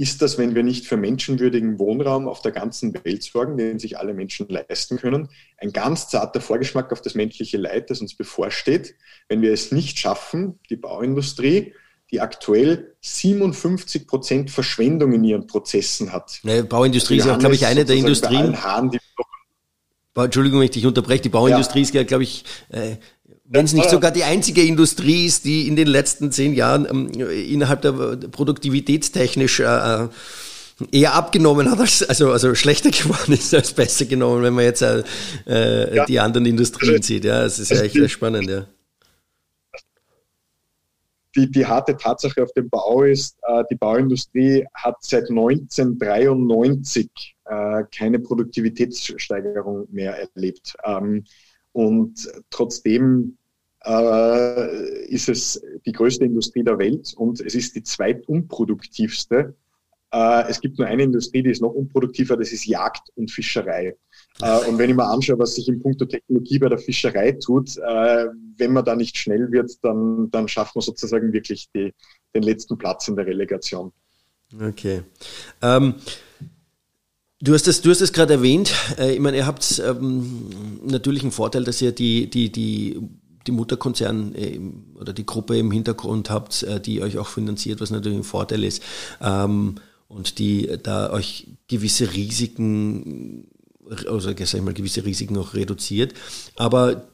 [0.00, 3.98] ist das, wenn wir nicht für menschenwürdigen Wohnraum auf der ganzen Welt sorgen, den sich
[3.98, 8.94] alle Menschen leisten können, ein ganz zarter Vorgeschmack auf das menschliche Leid, das uns bevorsteht,
[9.28, 11.74] wenn wir es nicht schaffen, die Bauindustrie,
[12.10, 16.40] die aktuell 57 Prozent Verschwendung in ihren Prozessen hat.
[16.44, 18.56] Ja, Bauindustrie ist ja, glaube ich, eine der Industrien.
[18.62, 18.90] Haaren,
[20.16, 21.22] Entschuldigung, wenn ich dich unterbreche.
[21.22, 21.82] Die Bauindustrie ja.
[21.82, 22.96] ist ja, glaube ich, äh,
[23.52, 27.08] wenn es nicht sogar die einzige Industrie ist, die in den letzten zehn Jahren ähm,
[27.08, 30.06] innerhalb der produktivitätstechnisch äh,
[30.92, 34.82] eher abgenommen hat, als, also, also schlechter geworden ist als besser genommen, wenn man jetzt
[34.82, 35.02] äh,
[35.48, 36.04] äh ja.
[36.04, 37.24] die anderen Industrien also, sieht.
[37.24, 38.66] Ja, das ist ja echt spannend, ja.
[41.34, 47.08] Die, die harte Tatsache auf dem Bau ist, äh, die Bauindustrie hat seit 1993
[47.46, 50.76] äh, keine Produktivitätssteigerung mehr erlebt.
[50.84, 51.24] Ähm,
[51.72, 53.36] und trotzdem
[53.84, 59.54] äh, ist es die größte Industrie der Welt und es ist die zweitunproduktivste.
[60.12, 63.96] Äh, es gibt nur eine Industrie, die ist noch unproduktiver, das ist Jagd und Fischerei.
[64.42, 67.76] Äh, und wenn ich mir anschaue, was sich in puncto Technologie bei der Fischerei tut,
[67.78, 68.26] äh,
[68.58, 71.92] wenn man da nicht schnell wird, dann, dann schafft man sozusagen wirklich die,
[72.34, 73.92] den letzten Platz in der Relegation.
[74.60, 75.02] Okay.
[75.62, 75.94] Ähm,
[77.42, 78.74] Du hast es, du hast es gerade erwähnt.
[78.98, 80.50] Äh, ich meine, ihr habt ähm,
[80.84, 83.00] natürlich einen Vorteil, dass ihr die, die, die
[83.50, 84.60] die Mutterkonzern äh,
[84.98, 88.64] oder die Gruppe im Hintergrund habt, äh, die euch auch finanziert, was natürlich ein Vorteil
[88.64, 88.82] ist.
[89.20, 89.76] Ähm,
[90.08, 93.46] und die da euch gewisse Risiken,
[93.88, 96.14] also sag ich mal, gewisse Risiken auch reduziert.
[96.56, 97.08] Aber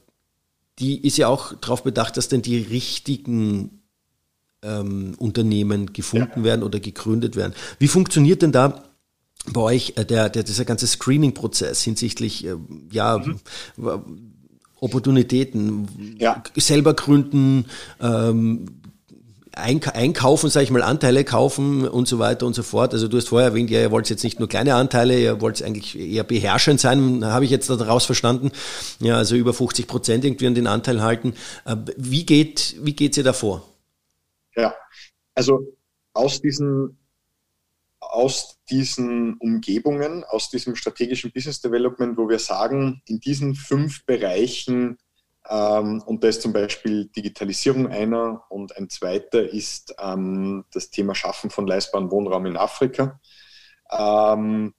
[0.78, 3.82] die ist ja auch darauf bedacht, dass denn die richtigen
[4.62, 6.44] ähm, Unternehmen gefunden ja.
[6.44, 7.54] werden oder gegründet werden.
[7.78, 8.82] Wie funktioniert denn da
[9.52, 12.56] bei euch äh, der, der, dieser ganze Screening-Prozess hinsichtlich, äh,
[12.90, 13.40] ja, mhm.
[14.80, 16.42] Opportunitäten, ja.
[16.56, 17.66] selber gründen,
[18.00, 18.66] ähm,
[19.56, 22.92] einkaufen, sage ich mal, Anteile kaufen und so weiter und so fort.
[22.92, 25.62] Also du hast vorher erwähnt, ja, ihr wollt jetzt nicht nur kleine Anteile, ihr wollt
[25.62, 28.52] eigentlich eher beherrschend sein, habe ich jetzt daraus verstanden.
[29.00, 31.34] Ja, also über 50 Prozent irgendwie an den Anteil halten.
[31.64, 33.62] Äh, wie geht, wie geht's ihr davor?
[34.54, 34.74] Ja,
[35.34, 35.60] also
[36.12, 36.98] aus diesen
[38.16, 44.96] aus diesen Umgebungen, aus diesem strategischen Business Development, wo wir sagen, in diesen fünf Bereichen,
[45.50, 51.14] ähm, und da ist zum Beispiel Digitalisierung einer und ein zweiter ist ähm, das Thema
[51.14, 53.20] Schaffen von leistbaren Wohnraum in Afrika.
[53.92, 54.72] Ähm,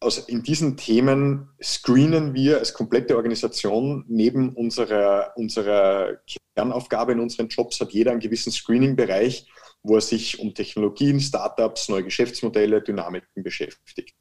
[0.00, 6.16] also in diesen Themen screenen wir als komplette Organisation neben unserer, unserer
[6.56, 9.46] Kernaufgabe in unseren Jobs hat jeder einen gewissen Screening-Bereich,
[9.88, 14.14] wo er sich um Technologien, Startups, neue Geschäftsmodelle, Dynamiken beschäftigt.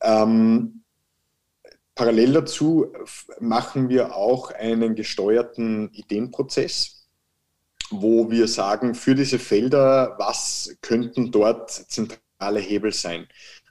[0.00, 0.84] Ähm,
[1.94, 2.92] parallel dazu
[3.40, 7.08] machen wir auch einen gesteuerten Ideenprozess,
[7.90, 13.26] wo wir sagen, für diese Felder, was könnten dort zentrale Hebel sein.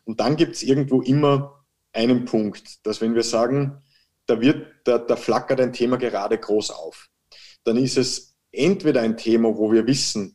[0.05, 3.81] Und dann gibt es irgendwo immer einen Punkt, dass wenn wir sagen,
[4.25, 7.09] da wird, da, da flackert ein Thema gerade groß auf,
[7.63, 10.34] dann ist es entweder ein Thema, wo wir wissen,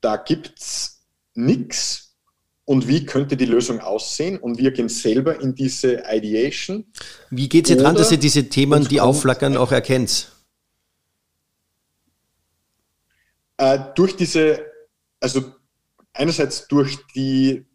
[0.00, 1.02] da gibt es
[1.34, 2.16] nichts
[2.64, 6.84] und wie könnte die Lösung aussehen und wir gehen selber in diese Ideation.
[7.30, 10.32] Wie geht es ihr dran, dass ihr diese Themen, die aufflackern, auch erkennt?
[13.56, 14.64] Äh, durch diese,
[15.20, 15.52] also
[16.12, 17.66] einerseits durch die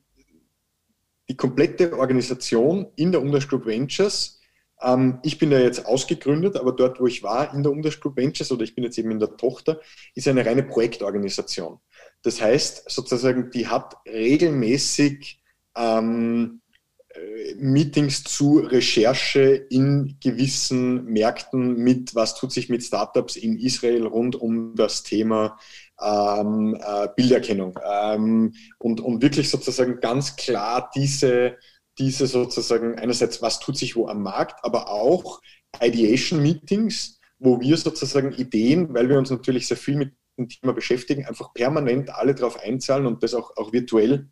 [1.28, 4.40] die komplette Organisation in der Umdash Group Ventures.
[4.82, 8.18] Ähm, ich bin ja jetzt ausgegründet, aber dort, wo ich war in der Umdash Group
[8.18, 9.80] Ventures oder ich bin jetzt eben in der Tochter,
[10.14, 11.80] ist eine reine Projektorganisation.
[12.26, 15.44] Das heißt, sozusagen, die hat regelmäßig
[15.78, 16.62] ähm,
[17.10, 24.08] äh, Meetings zu Recherche in gewissen Märkten mit, was tut sich mit Startups in Israel
[24.08, 25.60] rund um das Thema
[26.02, 27.78] ähm, äh, Bilderkennung.
[27.88, 31.58] Ähm, und, und wirklich sozusagen ganz klar diese,
[32.00, 35.42] diese sozusagen einerseits, was tut sich wo am Markt, aber auch
[35.80, 41.54] Ideation-Meetings, wo wir sozusagen Ideen, weil wir uns natürlich sehr viel mit Thema beschäftigen, einfach
[41.54, 44.30] permanent alle darauf einzahlen und das auch, auch virtuell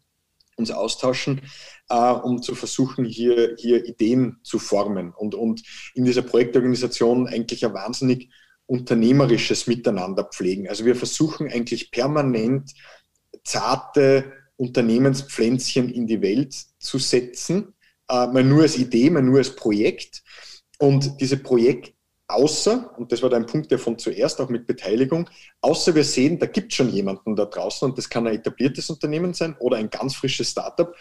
[0.56, 1.42] uns austauschen,
[1.90, 5.64] äh, um zu versuchen, hier, hier Ideen zu formen und, und
[5.96, 8.30] in dieser Projektorganisation eigentlich ein wahnsinnig
[8.66, 10.68] unternehmerisches Miteinander pflegen.
[10.70, 12.72] Also wir versuchen eigentlich permanent
[13.44, 17.74] zarte Unternehmenspflänzchen in die Welt zu setzen,
[18.10, 20.24] äh, mal nur als Idee, mal nur als Projekt.
[20.80, 21.93] Und diese Projekt
[22.28, 25.30] außer, und das war dein Punkt der von zuerst auch mit Beteiligung,
[25.62, 28.90] außer wir sehen, da gibt es schon jemanden da draußen und das kann ein etabliertes
[28.90, 30.94] Unternehmen sein oder ein ganz frisches Startup,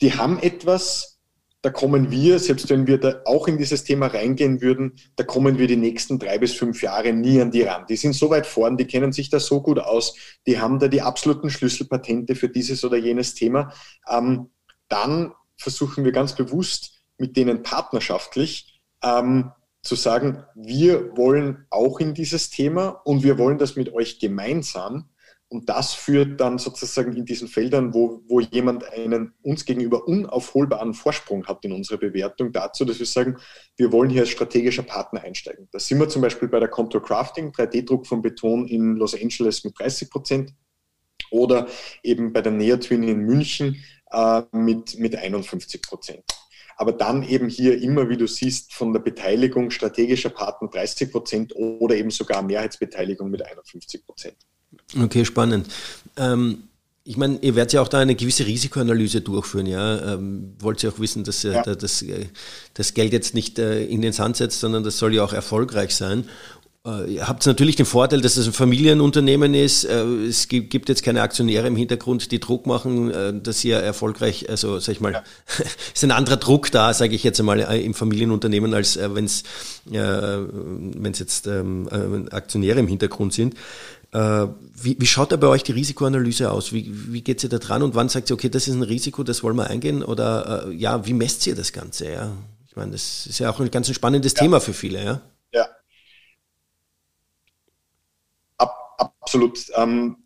[0.00, 1.20] die haben etwas,
[1.62, 5.58] da kommen wir, selbst wenn wir da auch in dieses Thema reingehen würden, da kommen
[5.58, 7.86] wir die nächsten drei bis fünf Jahre nie an die ran.
[7.88, 10.88] Die sind so weit vorn, die kennen sich da so gut aus, die haben da
[10.88, 13.72] die absoluten Schlüsselpatente für dieses oder jenes Thema.
[14.08, 14.50] Ähm,
[14.88, 22.14] dann versuchen wir ganz bewusst mit denen partnerschaftlich ähm, zu sagen, wir wollen auch in
[22.14, 25.10] dieses Thema und wir wollen das mit euch gemeinsam
[25.52, 30.94] und das führt dann sozusagen in diesen Feldern, wo, wo jemand einen uns gegenüber unaufholbaren
[30.94, 33.36] Vorsprung hat in unserer Bewertung, dazu, dass wir sagen,
[33.76, 35.68] wir wollen hier als strategischer Partner einsteigen.
[35.70, 39.62] Da sind wir zum Beispiel bei der Contour Crafting, 3D-Druck von Beton in Los Angeles
[39.62, 40.54] mit 30 Prozent
[41.30, 41.66] oder
[42.02, 46.24] eben bei der Neotwin in München äh, mit, mit 51 Prozent.
[46.76, 51.54] Aber dann eben hier immer, wie du siehst, von der Beteiligung strategischer Partner 30 Prozent
[51.56, 54.36] oder eben sogar Mehrheitsbeteiligung mit 51 Prozent.
[54.98, 55.68] Okay, spannend.
[56.16, 56.68] Ähm,
[57.04, 60.14] ich meine, ihr werdet ja auch da eine gewisse Risikoanalyse durchführen, ja.
[60.14, 61.62] Ähm, wollt ihr auch wissen, dass äh, ja.
[61.62, 62.26] das, äh,
[62.74, 65.94] das Geld jetzt nicht äh, in den Sand setzt, sondern das soll ja auch erfolgreich
[65.94, 66.28] sein.
[66.84, 69.84] Äh, ihr habt natürlich den Vorteil, dass es ein Familienunternehmen ist.
[69.84, 74.50] Äh, es gibt jetzt keine Aktionäre im Hintergrund, die Druck machen, äh, dass ihr erfolgreich,
[74.50, 75.22] also sag ich mal, ja.
[75.94, 79.44] ist ein anderer Druck da, sage ich jetzt einmal, im Familienunternehmen, als wenn es
[79.84, 81.88] wenn es jetzt ähm,
[82.30, 83.54] Aktionäre im Hintergrund sind.
[84.12, 86.72] Wie, wie schaut da bei euch die Risikoanalyse aus?
[86.72, 89.22] Wie, wie geht ihr da dran und wann sagt ihr, okay, das ist ein Risiko,
[89.22, 90.02] das wollen wir eingehen?
[90.02, 92.12] Oder ja, wie messt ihr das Ganze?
[92.12, 92.32] Ja?
[92.68, 94.40] Ich meine, das ist ja auch ein ganz spannendes ja.
[94.40, 95.20] Thema für viele, ja?
[95.52, 95.68] Ja.
[98.56, 99.64] Ab, absolut.
[99.76, 100.16] Ähm,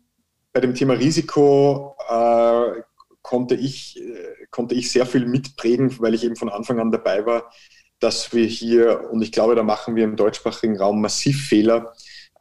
[0.51, 2.81] bei dem Thema Risiko äh,
[3.21, 7.25] konnte, ich, äh, konnte ich sehr viel mitprägen, weil ich eben von Anfang an dabei
[7.25, 7.49] war,
[7.99, 11.93] dass wir hier, und ich glaube, da machen wir im deutschsprachigen Raum massiv Fehler,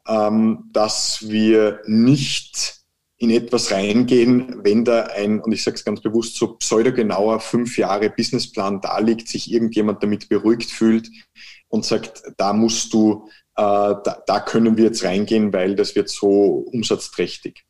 [0.08, 2.80] ähm, dass wir nicht
[3.18, 7.78] in etwas reingehen, wenn da ein, und ich sage es ganz bewusst, so pseudogenauer fünf
[7.78, 11.08] Jahre Businessplan da liegt, sich irgendjemand damit beruhigt fühlt
[11.68, 16.64] und sagt, da musst du, da, da, können wir jetzt reingehen, weil das wird so
[16.72, 17.64] umsatzträchtig.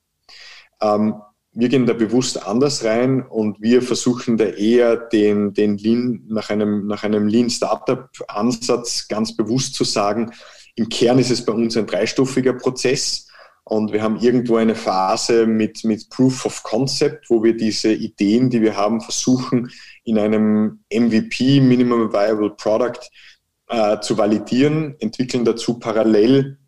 [0.80, 1.14] Ähm,
[1.52, 6.50] wir gehen da bewusst anders rein und wir versuchen da eher den, den Lean nach
[6.50, 10.32] einem, nach einem Lean Startup Ansatz ganz bewusst zu sagen,
[10.74, 13.26] im Kern ist es bei uns ein dreistufiger Prozess
[13.64, 18.50] Und wir haben irgendwo eine Phase mit, mit Proof of Concept, wo wir diese Ideen,
[18.50, 19.70] die wir haben, versuchen,
[20.04, 23.00] in einem MVP, Minimum Viable Product,
[23.68, 26.58] äh, zu validieren, entwickeln dazu parallel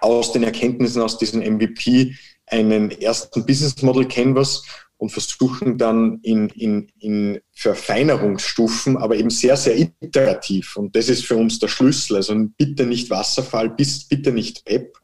[0.00, 2.14] aus den Erkenntnissen aus diesem MVP
[2.46, 4.62] einen ersten Business Model Canvas
[4.98, 10.76] und versuchen dann in, in, in Verfeinerungsstufen, aber eben sehr, sehr iterativ.
[10.76, 12.16] Und das ist für uns der Schlüssel.
[12.16, 14.96] Also bitte nicht Wasserfall, bitte nicht PEP,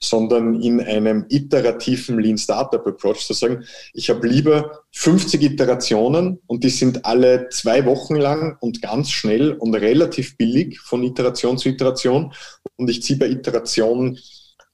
[0.00, 6.64] sondern in einem iterativen Lean Startup Approach zu sagen, ich habe lieber 50 Iterationen und
[6.64, 11.68] die sind alle zwei Wochen lang und ganz schnell und relativ billig von Iteration zu
[11.68, 12.32] Iteration
[12.76, 14.18] und ich ziehe bei Iteration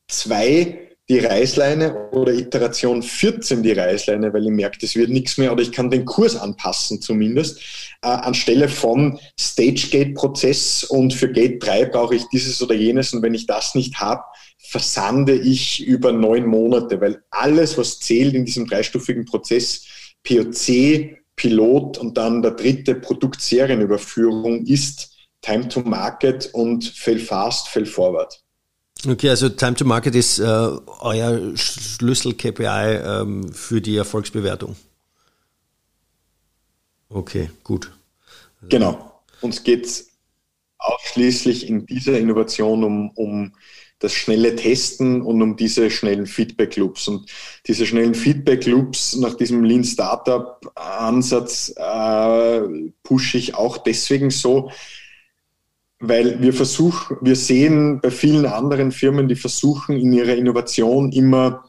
[0.09, 5.51] zwei die Reißleine oder Iteration 14 die Reißleine, weil ich merke, das wird nichts mehr
[5.51, 7.59] oder ich kann den Kurs anpassen zumindest,
[8.03, 13.35] äh, anstelle von Stage-Gate-Prozess und für Gate 3 brauche ich dieses oder jenes und wenn
[13.35, 14.23] ich das nicht habe,
[14.57, 19.87] versande ich über neun Monate, weil alles, was zählt in diesem dreistufigen Prozess,
[20.23, 25.11] POC, Pilot und dann der dritte Produktserienüberführung ist
[25.43, 28.41] Time to Market und Fail Fast, Fail Forward.
[29.07, 34.77] Okay, also Time to Market ist äh, euer Schlüssel-KPI ähm, für die Erfolgsbewertung.
[37.09, 37.91] Okay, gut.
[38.69, 39.23] Genau.
[39.41, 40.11] Uns geht es
[40.79, 43.53] ausschließlich in dieser Innovation um, um
[44.01, 47.09] das schnelle Testen und um diese schnellen Feedback-Loops.
[47.09, 47.31] Und
[47.67, 52.61] diese schnellen Feedback-Loops nach diesem Lean Startup-Ansatz äh,
[53.03, 54.71] pushe ich auch deswegen so,
[56.01, 61.65] weil wir versuchen, wir sehen bei vielen anderen Firmen, die versuchen in ihrer Innovation immer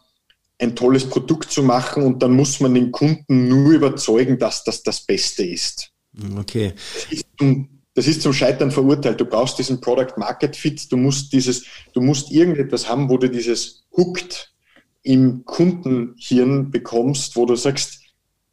[0.58, 4.84] ein tolles Produkt zu machen und dann muss man den Kunden nur überzeugen, dass das
[4.84, 5.92] das Beste ist.
[6.38, 6.74] Okay.
[6.94, 9.20] Das ist zum, das ist zum Scheitern verurteilt.
[9.20, 13.30] Du brauchst diesen Product Market Fit, du musst dieses, du musst irgendetwas haben, wo du
[13.30, 14.54] dieses hooked
[15.04, 18.01] im Kundenhirn bekommst, wo du sagst,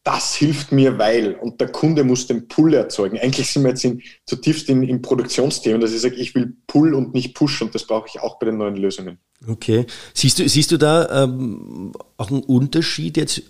[0.09, 3.19] das hilft mir, weil, und der Kunde muss den Pull erzeugen.
[3.19, 6.95] Eigentlich sind wir jetzt in, zutiefst in, in Produktionsthemen, dass ich sage, ich will Pull
[6.95, 9.19] und nicht Push und das brauche ich auch bei den neuen Lösungen.
[9.47, 9.85] Okay.
[10.15, 13.43] Siehst du, siehst du da ähm, auch einen Unterschied jetzt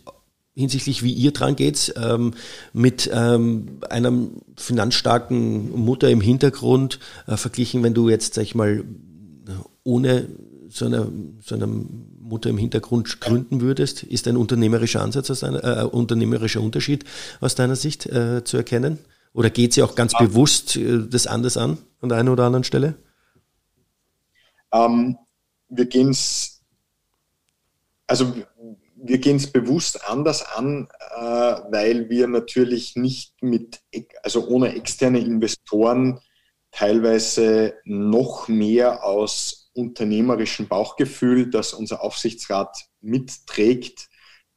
[0.57, 2.35] hinsichtlich, wie ihr dran geht, ähm,
[2.73, 4.13] mit ähm, einer
[4.57, 6.99] finanzstarken Mutter im Hintergrund
[7.29, 8.83] äh, verglichen, wenn du jetzt, sag ich mal,
[9.85, 10.27] ohne
[10.69, 11.09] so eine,
[11.41, 11.69] so eine
[12.29, 14.03] Mutter im Hintergrund gründen würdest?
[14.03, 17.05] Ist ein unternehmerischer Ansatz, aus einer, äh, unternehmerischer Unterschied
[17.41, 18.99] aus deiner Sicht äh, zu erkennen?
[19.33, 20.21] Oder geht sie auch ganz ja.
[20.21, 22.95] bewusst äh, das anders an, an der einen oder anderen Stelle?
[24.73, 25.17] Ähm,
[25.69, 26.63] wir gehen es,
[28.07, 28.35] also
[28.97, 33.81] wir gehen es bewusst anders an, äh, weil wir natürlich nicht mit,
[34.23, 36.21] also ohne externe Investoren
[36.71, 44.09] teilweise noch mehr aus unternehmerischen Bauchgefühl, das unser Aufsichtsrat mitträgt,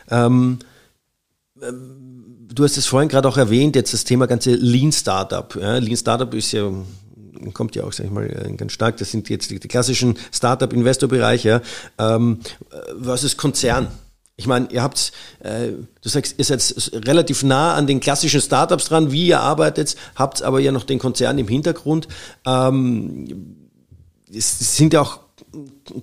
[0.10, 0.60] Ähm,
[1.62, 5.54] ähm, du hast es vorhin gerade auch erwähnt, jetzt das Thema ganze Lean Startup.
[5.56, 6.72] Ja, Lean Startup ist ja
[7.54, 8.98] kommt ja auch, sag ich mal, äh, ganz stark.
[8.98, 11.62] Das sind jetzt die, die klassischen Startup-Investor-Bereiche.
[12.00, 12.16] Ja.
[12.16, 12.40] Ähm,
[13.02, 13.88] versus Konzern.
[14.40, 15.70] Ich meine, ihr habt, äh,
[16.02, 20.44] du sagst, ihr seid relativ nah an den klassischen Startups dran, wie ihr arbeitet, habt
[20.44, 22.08] aber ja noch den Konzern im Hintergrund.
[22.46, 23.56] Ähm,
[24.32, 25.22] es sind ja auch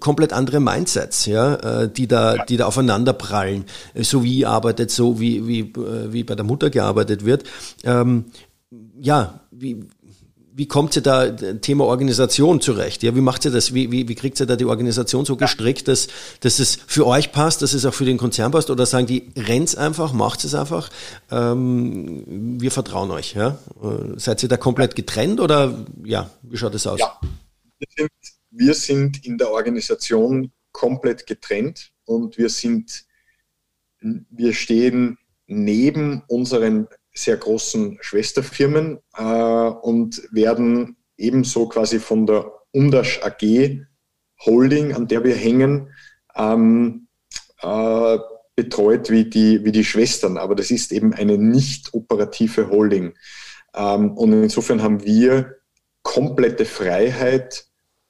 [0.01, 3.66] komplett andere Mindsets, ja, äh, die da, die da aufeinander prallen.
[3.95, 7.45] So wie ihr arbeitet, so wie, wie, äh, wie bei der Mutter gearbeitet wird.
[7.85, 8.26] Ähm,
[9.01, 9.85] ja, wie,
[10.57, 13.03] wie kommt ihr da Thema Organisation zurecht?
[13.03, 13.75] Ja, wie macht ihr das?
[13.75, 16.07] Wie, wie, wie kriegt ihr da die Organisation so gestrickt, dass,
[16.41, 18.71] dass es für euch passt, dass es auch für den Konzern passt?
[18.71, 20.91] Oder sagen die, rennt's einfach, macht es einfach,
[21.33, 23.35] ähm, wir vertrauen euch.
[23.35, 23.59] Ja?
[23.83, 27.01] Äh, seid ihr da komplett getrennt oder ja, wie schaut es aus?
[27.01, 27.19] Ja,
[27.79, 28.11] wir sind,
[28.51, 33.07] wir sind in der Organisation komplett getrennt und wir sind,
[34.01, 43.21] wir stehen neben unseren sehr großen Schwesterfirmen äh, und werden ebenso quasi von der Umdasch
[43.23, 43.87] AG
[44.45, 45.91] Holding, an der wir hängen,
[46.35, 47.07] ähm,
[47.62, 48.19] äh,
[48.57, 50.37] betreut wie die, wie die Schwestern.
[50.37, 53.15] Aber das ist eben eine nicht operative Holding.
[53.75, 55.57] Ähm, und insofern haben wir
[56.03, 57.67] komplette Freiheit,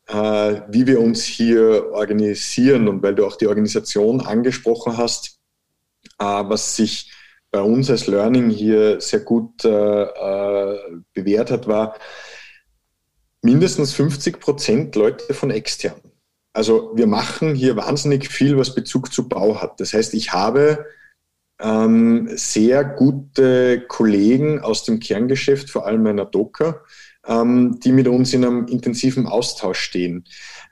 [0.07, 2.89] äh, wie wir uns hier organisieren.
[2.89, 5.39] Und weil du auch die Organisation angesprochen hast,
[6.19, 7.11] äh, was sich
[7.55, 10.79] bei uns als Learning hier sehr gut äh, äh
[11.13, 11.95] bewährt hat, war
[13.43, 16.01] mindestens 50 Prozent Leute von extern.
[16.53, 19.79] Also wir machen hier wahnsinnig viel, was Bezug zu Bau hat.
[19.79, 20.85] Das heißt, ich habe
[21.61, 26.83] ähm, sehr gute Kollegen aus dem Kerngeschäft, vor allem meiner Docker,
[27.25, 30.25] ähm, die mit uns in einem intensiven Austausch stehen.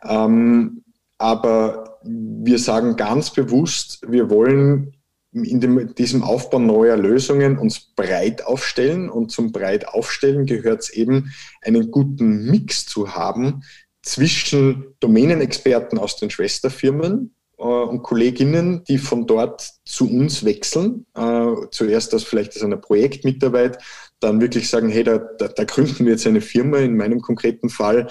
[0.03, 0.83] Ähm,
[1.17, 4.97] aber wir sagen ganz bewusst, wir wollen
[5.33, 9.09] in dem, diesem Aufbau neuer Lösungen uns breit aufstellen.
[9.09, 13.63] Und zum breit aufstellen gehört es eben, einen guten Mix zu haben
[14.03, 21.07] zwischen Domänenexperten aus den Schwesterfirmen äh, und Kolleginnen, die von dort zu uns wechseln.
[21.15, 23.79] Äh, zuerst das vielleicht als eine Projektmitarbeit,
[24.21, 26.79] dann wirklich sagen, hey, da, da, da gründen wir jetzt eine Firma.
[26.79, 28.09] In meinem konkreten Fall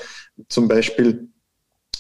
[0.50, 1.31] zum Beispiel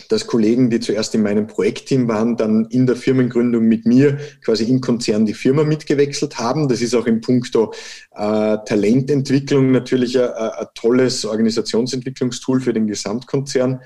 [0.09, 4.65] dass Kollegen, die zuerst in meinem Projektteam waren, dann in der Firmengründung mit mir quasi
[4.65, 6.67] im Konzern die Firma mitgewechselt haben.
[6.67, 7.73] Das ist auch im Punkto
[8.11, 13.81] äh, Talententwicklung natürlich ein, ein, tolles Organisationsentwicklungstool für den Gesamtkonzern.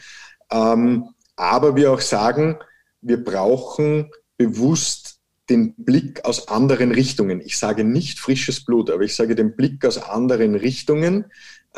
[0.51, 2.57] Ähm, aber wir auch sagen,
[3.01, 7.39] wir brauchen bewusst den Blick aus anderen Richtungen.
[7.41, 11.25] Ich sage nicht frisches Blut, aber ich sage den Blick aus anderen Richtungen,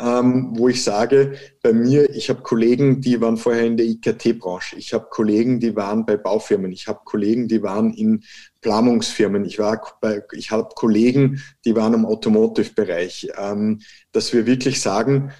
[0.00, 4.76] ähm, wo ich sage, bei mir, ich habe Kollegen, die waren vorher in der IKT-Branche,
[4.76, 8.22] ich habe Kollegen, die waren bei Baufirmen, ich habe Kollegen, die waren in
[8.60, 9.58] Planungsfirmen, ich,
[10.32, 13.80] ich habe Kollegen, die waren im Automotive-Bereich, ähm,
[14.12, 15.32] dass wir wirklich sagen,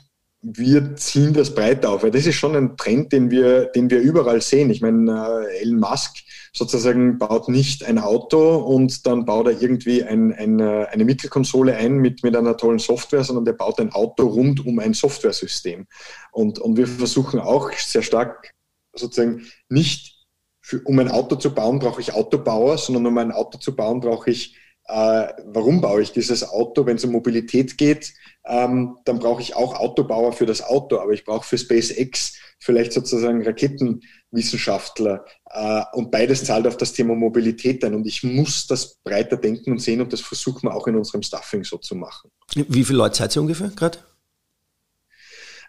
[0.56, 2.02] wir ziehen das breiter auf.
[2.02, 4.70] Weil das ist schon ein Trend, den wir, den wir überall sehen.
[4.70, 6.18] Ich meine, äh, Elon Musk
[6.52, 11.98] sozusagen baut nicht ein Auto und dann baut er irgendwie ein, ein, eine Mittelkonsole ein
[11.98, 15.86] mit, mit einer tollen Software, sondern der baut ein Auto rund um ein Softwaresystem.
[16.32, 18.52] Und, und wir versuchen auch sehr stark
[18.94, 20.26] sozusagen nicht,
[20.60, 24.00] für, um ein Auto zu bauen, brauche ich Autobauer, sondern um ein Auto zu bauen,
[24.00, 24.57] brauche ich
[24.88, 26.86] äh, warum baue ich dieses Auto?
[26.86, 28.14] Wenn es um Mobilität geht,
[28.46, 32.94] ähm, dann brauche ich auch Autobauer für das Auto, aber ich brauche für SpaceX vielleicht
[32.94, 35.26] sozusagen Raketenwissenschaftler.
[35.50, 37.94] Äh, und beides zahlt auf das Thema Mobilität ein.
[37.94, 41.22] Und ich muss das breiter denken und sehen und das versuchen wir auch in unserem
[41.22, 42.30] Stuffing so zu machen.
[42.54, 43.98] Wie viele Leute seid ihr ungefähr gerade?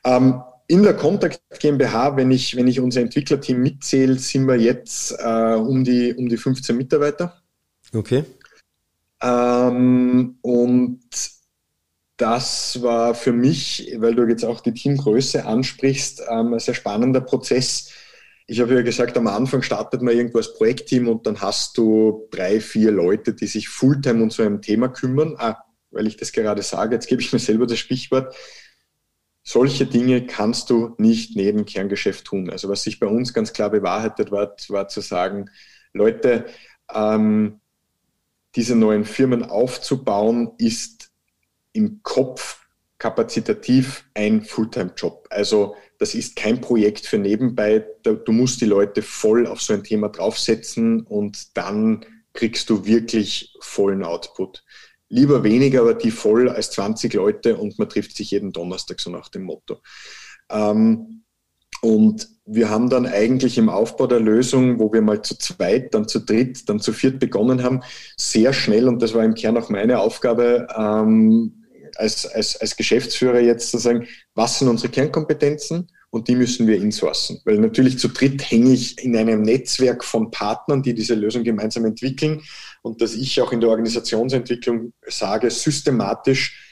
[0.05, 5.11] Ähm, in der Contact GmbH, wenn ich, wenn ich unser Entwicklerteam mitzähle, sind wir jetzt
[5.20, 7.41] äh, um, die, um die 15 Mitarbeiter.
[7.93, 8.24] Okay.
[9.22, 10.99] Ähm, und
[12.17, 17.22] das war für mich, weil du jetzt auch die Teamgröße ansprichst, ähm, ein sehr spannender
[17.22, 17.91] Prozess.
[18.45, 22.28] Ich habe ja gesagt, am Anfang startet man irgendwo als Projektteam und dann hast du
[22.32, 25.36] drei, vier Leute, die sich Fulltime um so ein Thema kümmern.
[25.38, 25.57] Ah,
[25.91, 28.36] weil ich das gerade sage, jetzt gebe ich mir selber das Sprichwort.
[29.43, 32.49] Solche Dinge kannst du nicht neben Kerngeschäft tun.
[32.49, 35.49] Also was sich bei uns ganz klar bewahrheitet war, war zu sagen,
[35.93, 36.45] Leute,
[36.93, 37.61] ähm,
[38.56, 41.12] diese neuen Firmen aufzubauen, ist
[41.74, 42.60] im Kopf
[42.97, 45.28] kapazitativ ein Fulltime-Job.
[45.30, 47.86] Also das ist kein Projekt für nebenbei.
[48.04, 53.56] Du musst die Leute voll auf so ein Thema draufsetzen und dann kriegst du wirklich
[53.62, 54.64] vollen Output.
[55.08, 59.10] Lieber weniger, aber die voll als 20 Leute und man trifft sich jeden Donnerstag so
[59.10, 59.82] nach dem Motto.
[60.50, 61.18] Ähm,
[61.82, 66.08] und wir haben dann eigentlich im Aufbau der Lösung, wo wir mal zu zweit, dann
[66.08, 67.82] zu dritt, dann zu viert begonnen haben,
[68.18, 71.60] sehr schnell, und das war im Kern auch meine Aufgabe, ähm,
[71.96, 76.78] als, als, als Geschäftsführer jetzt zu sagen, was sind unsere Kernkompetenzen und die müssen wir
[76.78, 77.40] insourcen.
[77.46, 81.86] Weil natürlich zu dritt hänge ich in einem Netzwerk von Partnern, die diese Lösung gemeinsam
[81.86, 82.42] entwickeln
[82.82, 86.68] und dass ich auch in der Organisationsentwicklung sage, systematisch,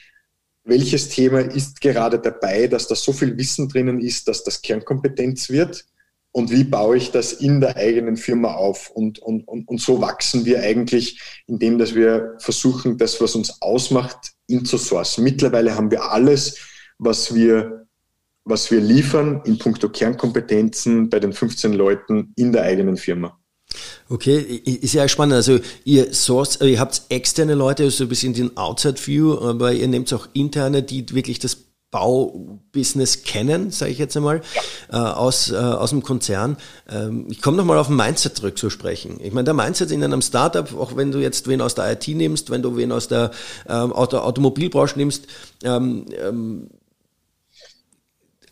[0.68, 5.48] welches Thema ist gerade dabei, dass da so viel Wissen drinnen ist, dass das Kernkompetenz
[5.48, 5.84] wird
[6.32, 8.90] und wie baue ich das in der eigenen Firma auf.
[8.90, 13.62] Und, und, und, und so wachsen wir eigentlich, indem dass wir versuchen, das, was uns
[13.62, 15.24] ausmacht, inzusourcen.
[15.24, 16.58] Mittlerweile haben wir alles,
[16.98, 17.86] was wir
[18.48, 23.37] was wir liefern in puncto Kernkompetenzen bei den 15 Leuten in der eigenen Firma.
[24.08, 25.34] Okay, ist ja spannend.
[25.34, 29.38] Also ihr source, äh, ihr habt externe Leute, so also ein bisschen den Outside View,
[29.38, 31.56] aber ihr nehmt auch interne, die wirklich das
[31.90, 34.42] Baubusiness kennen, sage ich jetzt einmal,
[34.92, 35.10] ja.
[35.10, 36.58] äh, aus, äh, aus dem Konzern.
[36.86, 39.18] Ähm, ich komme nochmal auf den Mindset zurück zu sprechen.
[39.22, 42.06] Ich meine, der Mindset in einem Startup, auch wenn du jetzt wen aus der IT
[42.08, 43.30] nimmst, wenn du wen aus der,
[43.66, 45.28] ähm, Automobilbranche nimmst,
[45.64, 46.68] ähm, ähm,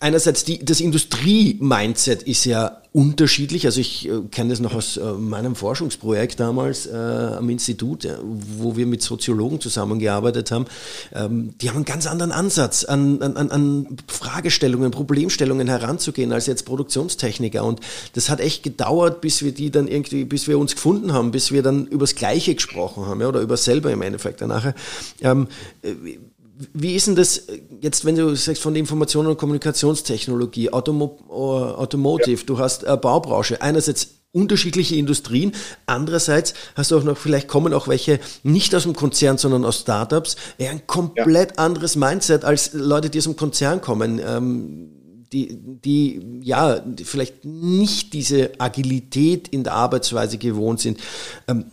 [0.00, 3.66] einerseits die, das Industrie-Mindset ist ja unterschiedlich.
[3.66, 8.16] Also ich äh, kenne das noch aus äh, meinem Forschungsprojekt damals äh, am Institut, ja,
[8.22, 10.64] wo wir mit Soziologen zusammengearbeitet haben.
[11.14, 16.64] Ähm, die haben einen ganz anderen Ansatz an, an, an Fragestellungen, Problemstellungen heranzugehen als jetzt
[16.64, 17.64] Produktionstechniker.
[17.64, 17.80] Und
[18.14, 21.52] das hat echt gedauert, bis wir die dann irgendwie, bis wir uns gefunden haben, bis
[21.52, 24.72] wir dann übers Gleiche gesprochen haben ja, oder über selber im Endeffekt danach.
[25.20, 25.48] Ähm,
[25.82, 26.18] äh,
[26.72, 27.46] wie ist denn das
[27.80, 32.46] jetzt, wenn du sagst von der Information- und Kommunikationstechnologie, Automo äh, Automotive, ja.
[32.46, 35.52] du hast äh, Baubranche, einerseits unterschiedliche Industrien,
[35.86, 39.80] andererseits hast du auch noch, vielleicht kommen auch welche nicht aus dem Konzern, sondern aus
[39.80, 41.64] Startups, eher ein komplett ja.
[41.64, 44.20] anderes Mindset als Leute, die aus dem Konzern kommen.
[44.24, 44.92] Ähm,
[45.32, 51.00] die, die ja vielleicht nicht diese Agilität in der Arbeitsweise gewohnt sind.
[51.48, 51.66] Ähm,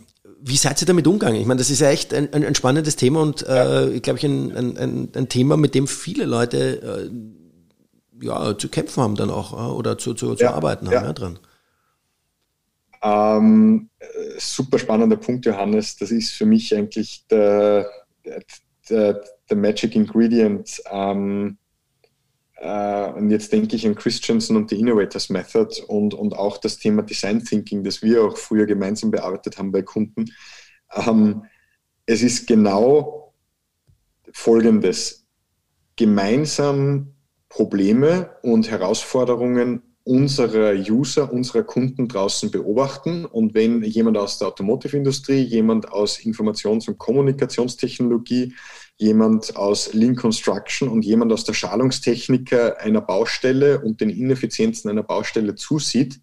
[0.46, 1.40] wie seid ihr damit umgegangen?
[1.40, 4.24] Ich meine, das ist ja echt ein, ein, spannendes Thema und äh, ich glaube ich
[4.24, 9.54] ein, ein, ein, Thema, mit dem viele Leute äh, ja, zu kämpfen haben dann auch
[9.54, 11.04] äh, oder zu, zu, zu ja, arbeiten haben ja.
[11.04, 11.38] Ja, dran.
[13.02, 13.88] Ähm,
[14.38, 15.96] super spannender Punkt, Johannes.
[15.96, 17.88] Das ist für mich eigentlich der,
[18.90, 20.82] der, der Magic Ingredient.
[20.90, 21.56] Ähm,
[22.64, 26.78] äh, und jetzt denke ich an Christensen und die Innovators Method und, und auch das
[26.78, 30.24] Thema Design Thinking, das wir auch früher gemeinsam bearbeitet haben bei Kunden.
[30.94, 31.42] Ähm,
[32.06, 33.34] es ist genau
[34.32, 35.26] Folgendes.
[35.96, 37.12] Gemeinsam
[37.50, 43.26] Probleme und Herausforderungen unserer User, unserer Kunden draußen beobachten.
[43.26, 48.54] Und wenn jemand aus der Automotive-Industrie, jemand aus Informations- und Kommunikationstechnologie,
[48.96, 55.02] jemand aus Lean Construction und jemand aus der Schalungstechniker einer Baustelle und den Ineffizienzen einer
[55.02, 56.20] Baustelle zusieht,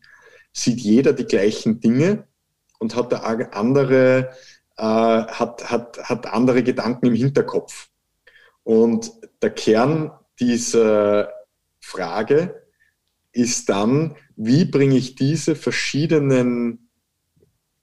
[0.53, 2.28] sieht jeder die gleichen Dinge
[2.80, 3.13] und hat
[3.53, 4.32] andere,
[4.78, 7.89] äh, hat, hat, hat andere Gedanken im Hinterkopf.
[8.63, 9.11] Und
[9.41, 11.32] der Kern dieser
[11.80, 12.63] Frage
[13.32, 16.90] ist dann, wie bringe ich diese verschiedenen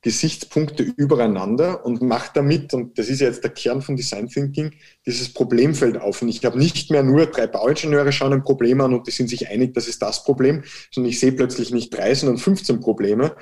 [0.01, 4.75] Gesichtspunkte übereinander und mache damit, und das ist jetzt der Kern von Design Thinking,
[5.05, 6.23] dieses Problemfeld auf.
[6.23, 9.29] Und ich habe nicht mehr nur drei Bauingenieure schauen ein Problem an und die sind
[9.29, 13.35] sich einig, das ist das Problem, sondern ich sehe plötzlich nicht drei, sondern 15 Probleme.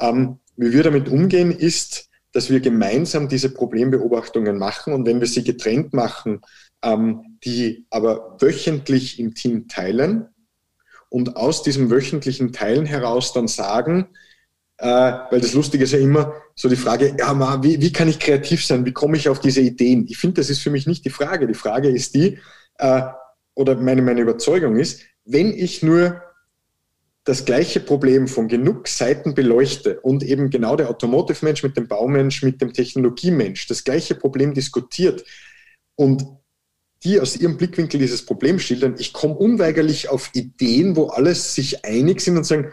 [0.00, 5.26] Ähm, wie wir damit umgehen, ist, dass wir gemeinsam diese Problembeobachtungen machen und wenn wir
[5.26, 6.40] sie getrennt machen,
[6.82, 10.28] ähm, die aber wöchentlich im Team teilen
[11.08, 14.08] und aus diesem wöchentlichen Teilen heraus dann sagen,
[14.78, 18.08] äh, weil das Lustige ist ja immer so die Frage, ja, ma, wie, wie kann
[18.08, 18.84] ich kreativ sein?
[18.84, 20.06] Wie komme ich auf diese Ideen?
[20.08, 21.46] Ich finde, das ist für mich nicht die Frage.
[21.46, 22.38] Die Frage ist die,
[22.78, 23.02] äh,
[23.54, 26.20] oder meine, meine Überzeugung ist, wenn ich nur
[27.24, 32.42] das gleiche Problem von genug Seiten beleuchte und eben genau der Automotive-Mensch mit dem Baumensch,
[32.42, 35.24] mit dem Technologiemensch das gleiche Problem diskutiert
[35.96, 36.26] und
[37.02, 41.84] die aus ihrem Blickwinkel dieses Problem schildern, ich komme unweigerlich auf Ideen, wo alles sich
[41.84, 42.72] einig sind und sagen,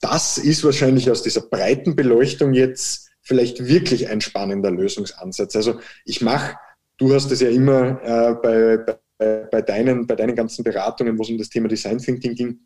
[0.00, 5.54] das ist wahrscheinlich aus dieser breiten Beleuchtung jetzt vielleicht wirklich ein spannender Lösungsansatz.
[5.54, 6.56] Also ich mache,
[6.96, 8.76] du hast es ja immer äh, bei,
[9.18, 12.60] bei, bei, deinen, bei deinen ganzen Beratungen, wo es um das Thema Design Thinking ging,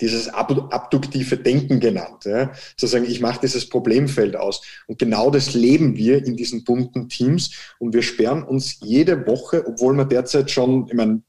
[0.00, 2.24] dieses abduktive Denken genannt.
[2.24, 2.52] Ja?
[2.76, 4.62] Zu ich mache dieses Problemfeld aus.
[4.86, 7.50] Und genau das leben wir in diesen bunten Teams.
[7.78, 11.22] Und wir sperren uns jede Woche, obwohl wir derzeit schon, ich meine,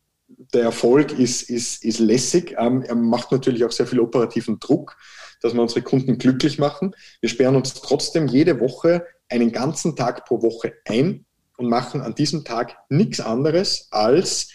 [0.53, 2.55] der Erfolg ist, ist, ist lässig.
[2.57, 4.97] Ähm, er macht natürlich auch sehr viel operativen Druck,
[5.41, 6.93] dass wir unsere Kunden glücklich machen.
[7.19, 11.25] Wir sperren uns trotzdem jede Woche einen ganzen Tag pro Woche ein
[11.57, 14.49] und machen an diesem Tag nichts anderes als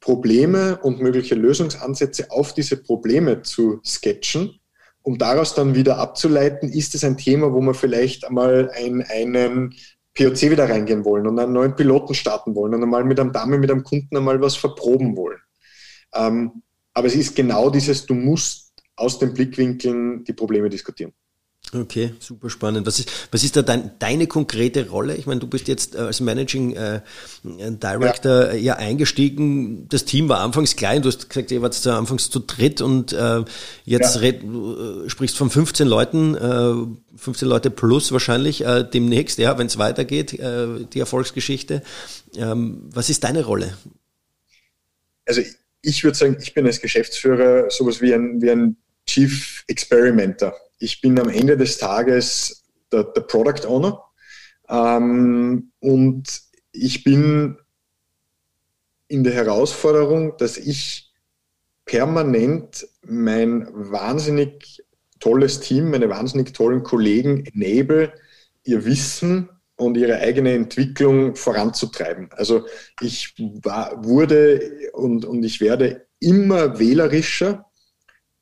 [0.00, 4.60] Probleme und mögliche Lösungsansätze auf diese Probleme zu sketchen,
[5.02, 9.74] um daraus dann wieder abzuleiten, ist es ein Thema, wo man vielleicht einmal ein, einen
[10.14, 13.58] POC wieder reingehen wollen und einen neuen Piloten starten wollen und einmal mit einem Dame,
[13.58, 15.38] mit einem Kunden einmal was verproben wollen.
[16.14, 16.62] Ähm,
[16.94, 21.12] aber es ist genau dieses, du musst aus den Blickwinkeln die Probleme diskutieren.
[21.74, 22.86] Okay, super spannend.
[22.86, 25.16] Was ist, was ist da dein, deine konkrete Rolle?
[25.16, 27.02] Ich meine, du bist jetzt äh, als Managing äh,
[27.44, 28.56] Director ja.
[28.56, 28.76] ja.
[28.76, 29.86] eingestiegen.
[29.88, 31.02] Das Team war anfangs klein.
[31.02, 33.44] Du hast gesagt, ihr wart zu anfangs zu dritt und äh,
[33.84, 34.20] jetzt ja.
[34.22, 39.66] red, äh, sprichst von 15 Leuten, äh, 15 Leute plus wahrscheinlich äh, demnächst, ja, wenn
[39.66, 41.82] es weitergeht, äh, die Erfolgsgeschichte.
[42.36, 43.76] Ähm, was ist deine Rolle?
[45.26, 45.42] Also
[45.82, 50.54] ich würde sagen, ich bin als Geschäftsführer sowas wie ein, wie ein Chief Experimenter.
[50.78, 54.02] Ich bin am Ende des Tages der, der Product Owner
[54.68, 56.42] ähm, und
[56.72, 57.56] ich bin
[59.08, 61.12] in der Herausforderung, dass ich
[61.84, 64.84] permanent mein wahnsinnig
[65.18, 68.12] tolles Team, meine wahnsinnig tollen Kollegen enable,
[68.64, 72.28] ihr Wissen und ihre eigene Entwicklung voranzutreiben.
[72.32, 72.66] Also
[73.00, 77.66] ich war, wurde und, und ich werde immer wählerischer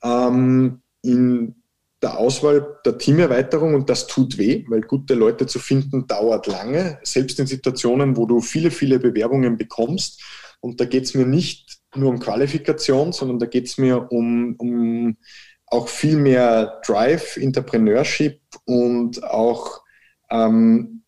[0.02, 1.62] ähm, in
[2.02, 6.98] der Auswahl der Teamerweiterung und das tut weh, weil gute Leute zu finden dauert lange,
[7.02, 10.22] selbst in Situationen, wo du viele, viele Bewerbungen bekommst.
[10.60, 14.56] Und da geht es mir nicht nur um Qualifikation, sondern da geht es mir um,
[14.58, 15.16] um
[15.66, 19.82] auch viel mehr Drive, Entrepreneurship und auch
[20.30, 21.02] ähm,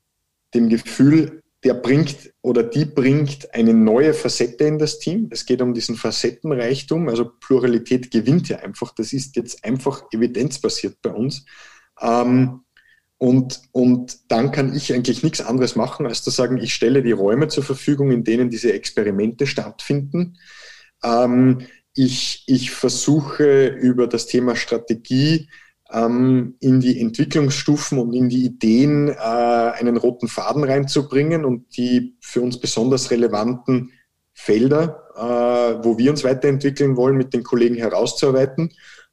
[0.54, 5.28] dem Gefühl, der bringt oder die bringt eine neue Facette in das Team.
[5.30, 8.94] Es geht um diesen Facettenreichtum, also Pluralität gewinnt ja einfach.
[8.94, 11.44] Das ist jetzt einfach evidenzbasiert bei uns.
[12.00, 12.62] Ähm,
[13.18, 17.12] und, und dann kann ich eigentlich nichts anderes machen, als zu sagen, ich stelle die
[17.12, 20.38] Räume zur Verfügung, in denen diese Experimente stattfinden.
[21.04, 25.50] Ähm, ich, ich versuche über das Thema Strategie
[25.90, 32.16] ähm, in die Entwicklungsstufen und in die Ideen äh, einen roten Faden reinzubringen und die
[32.20, 33.92] für uns besonders relevanten
[34.34, 38.72] Felder, äh, wo wir uns weiterentwickeln wollen, mit den Kollegen herauszuarbeiten.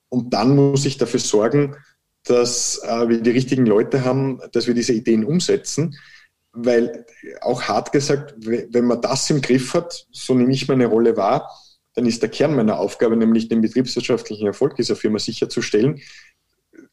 [0.10, 1.76] Und dann muss ich dafür sorgen,
[2.26, 5.98] dass äh, wir die richtigen Leute haben, dass wir diese Ideen umsetzen.
[6.52, 7.06] Weil
[7.42, 11.50] auch hart gesagt, wenn man das im Griff hat, so nehme ich meine Rolle wahr,
[11.96, 16.02] dann ist der Kern meiner Aufgabe, nämlich den betriebswirtschaftlichen Erfolg dieser Firma sicherzustellen,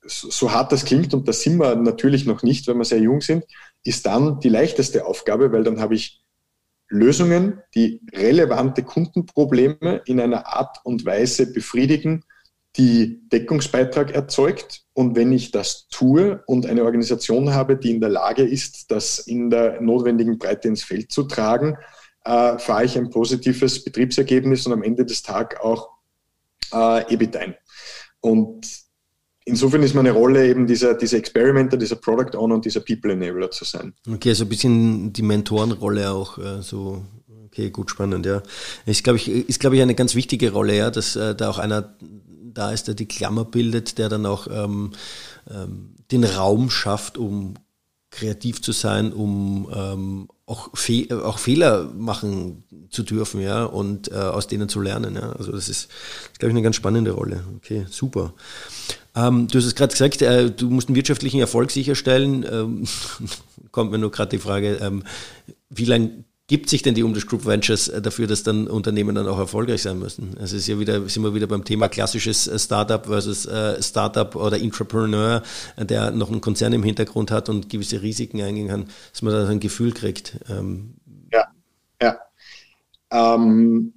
[0.04, 3.20] so hart das klingt, und das sind wir natürlich noch nicht, wenn wir sehr jung
[3.20, 3.44] sind,
[3.84, 6.22] ist dann die leichteste Aufgabe, weil dann habe ich
[6.88, 12.24] Lösungen, die relevante Kundenprobleme in einer Art und Weise befriedigen,
[12.76, 14.82] die Deckungsbeitrag erzeugt.
[14.92, 19.18] Und wenn ich das tue und eine Organisation habe, die in der Lage ist, das
[19.20, 21.76] in der notwendigen Breite ins Feld zu tragen,
[22.24, 25.90] äh, fahre ich ein positives Betriebsergebnis und am Ende des Tages auch
[26.72, 27.54] äh, EBIT ein.
[28.20, 28.66] Und
[29.44, 33.50] insofern ist meine Rolle eben dieser, dieser Experimenter, dieser Product Owner und dieser People Enabler
[33.50, 33.94] zu sein.
[34.08, 37.02] Okay, also ein bisschen die Mentorenrolle auch äh, so.
[37.46, 38.42] Okay, gut, spannend, ja.
[38.86, 41.58] Ist, glaube ich, ist, glaube ich, eine ganz wichtige Rolle, ja, dass äh, da auch
[41.58, 41.94] einer
[42.54, 44.92] da ist, der die Klammer bildet, der dann auch ähm,
[45.50, 47.54] ähm, den Raum schafft, um
[48.10, 54.16] kreativ zu sein, um ähm, auch, Fe auch Fehler machen zu dürfen, ja, und äh,
[54.16, 55.14] aus denen zu lernen.
[55.14, 55.32] Ja.
[55.32, 55.88] Also das ist,
[56.38, 57.42] glaube ich, eine ganz spannende Rolle.
[57.56, 58.34] Okay, super.
[59.14, 62.46] Ähm, du hast es gerade gesagt, äh, du musst einen wirtschaftlichen Erfolg sicherstellen.
[62.50, 62.84] Ähm,
[63.70, 65.04] kommt mir nur gerade die Frage, ähm,
[65.70, 69.28] wie lange gibt sich denn die Umdash Group Ventures äh, dafür, dass dann Unternehmen dann
[69.28, 70.36] auch erfolgreich sein müssen?
[70.38, 74.34] Also ist ja wieder, sind wir wieder beim Thema klassisches äh, Startup versus äh, Startup
[74.36, 75.42] oder Entrepreneur,
[75.78, 79.48] der noch einen Konzern im Hintergrund hat und gewisse Risiken eingehen kann, dass man da
[79.48, 80.38] ein Gefühl kriegt.
[80.48, 80.94] Ähm,
[81.32, 81.46] ja,
[82.00, 82.18] ja.
[83.10, 83.92] Ähm,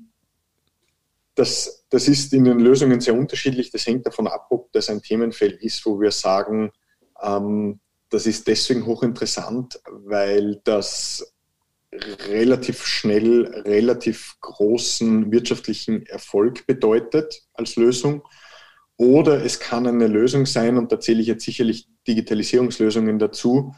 [1.36, 3.71] das, das ist in den Lösungen sehr unterschiedlich.
[3.71, 6.71] Das hängt davon ab, ob das ein Themenfeld ist, wo wir sagen,
[7.21, 7.79] ähm,
[8.09, 11.33] das ist deswegen hochinteressant, weil das
[12.27, 18.23] relativ schnell relativ großen wirtschaftlichen Erfolg bedeutet als Lösung.
[18.97, 23.75] Oder es kann eine Lösung sein, und da zähle ich jetzt sicherlich Digitalisierungslösungen dazu,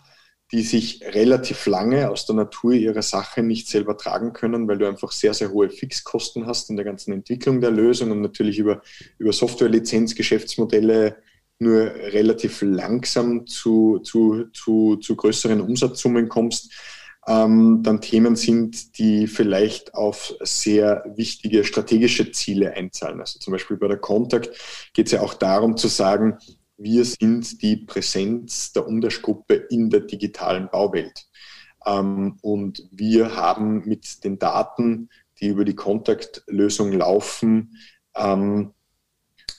[0.52, 4.88] die sich relativ lange aus der Natur ihrer Sache nicht selber tragen können, weil du
[4.88, 8.82] einfach sehr, sehr hohe Fixkosten hast in der ganzen Entwicklung der Lösung und natürlich über,
[9.18, 11.18] über Software-Lizenz-Geschäftsmodelle
[11.60, 16.72] nur relativ langsam zu, zu, zu, zu größeren Umsatzsummen kommst,
[17.28, 23.20] ähm, dann Themen sind, die vielleicht auf sehr wichtige strategische Ziele einzahlen.
[23.20, 24.52] Also zum Beispiel bei der Contact
[24.94, 26.38] geht es ja auch darum zu sagen,
[26.78, 31.28] wir sind die Präsenz der Umdash-Gruppe in der digitalen Bauwelt.
[31.86, 35.10] Ähm, und wir haben mit den Daten,
[35.40, 37.78] die über die Kontaktlösung laufen,
[38.16, 38.74] ähm,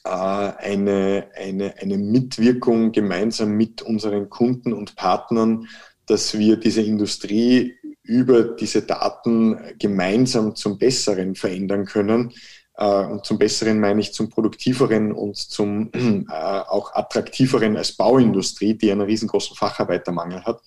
[0.04, 5.68] äh, eine, eine, eine Mitwirkung gemeinsam mit unseren Kunden und Partnern,
[6.06, 12.32] dass wir diese Industrie über diese Daten gemeinsam zum Besseren verändern können,
[12.84, 18.92] und zum Besseren meine ich zum produktiveren und zum äh, auch attraktiveren als Bauindustrie, die
[18.92, 20.60] einen riesengroßen Facharbeitermangel hat,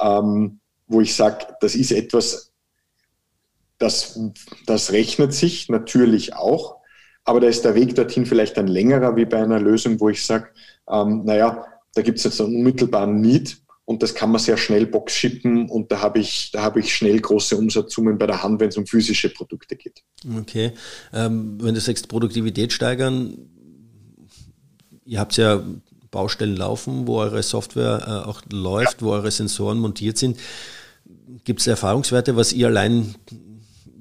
[0.00, 2.52] ähm, wo ich sage, das ist etwas,
[3.78, 4.18] das,
[4.66, 6.80] das rechnet sich natürlich auch,
[7.24, 10.24] aber da ist der Weg dorthin vielleicht ein längerer wie bei einer Lösung, wo ich
[10.24, 10.48] sage,
[10.88, 14.84] ähm, naja, da gibt es jetzt einen unmittelbaren Need, und das kann man sehr schnell
[14.84, 18.60] box shippen und da habe ich, da habe ich schnell große Umsatzsummen bei der Hand,
[18.60, 20.02] wenn es um physische Produkte geht.
[20.38, 20.72] Okay.
[21.12, 23.38] Ähm, wenn du sagst, Produktivität steigern,
[25.04, 25.62] ihr habt ja
[26.10, 29.06] Baustellen laufen, wo eure Software äh, auch läuft, ja.
[29.06, 30.38] wo eure Sensoren montiert sind.
[31.44, 33.14] Gibt es Erfahrungswerte, was ihr allein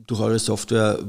[0.07, 0.99] durch eure Software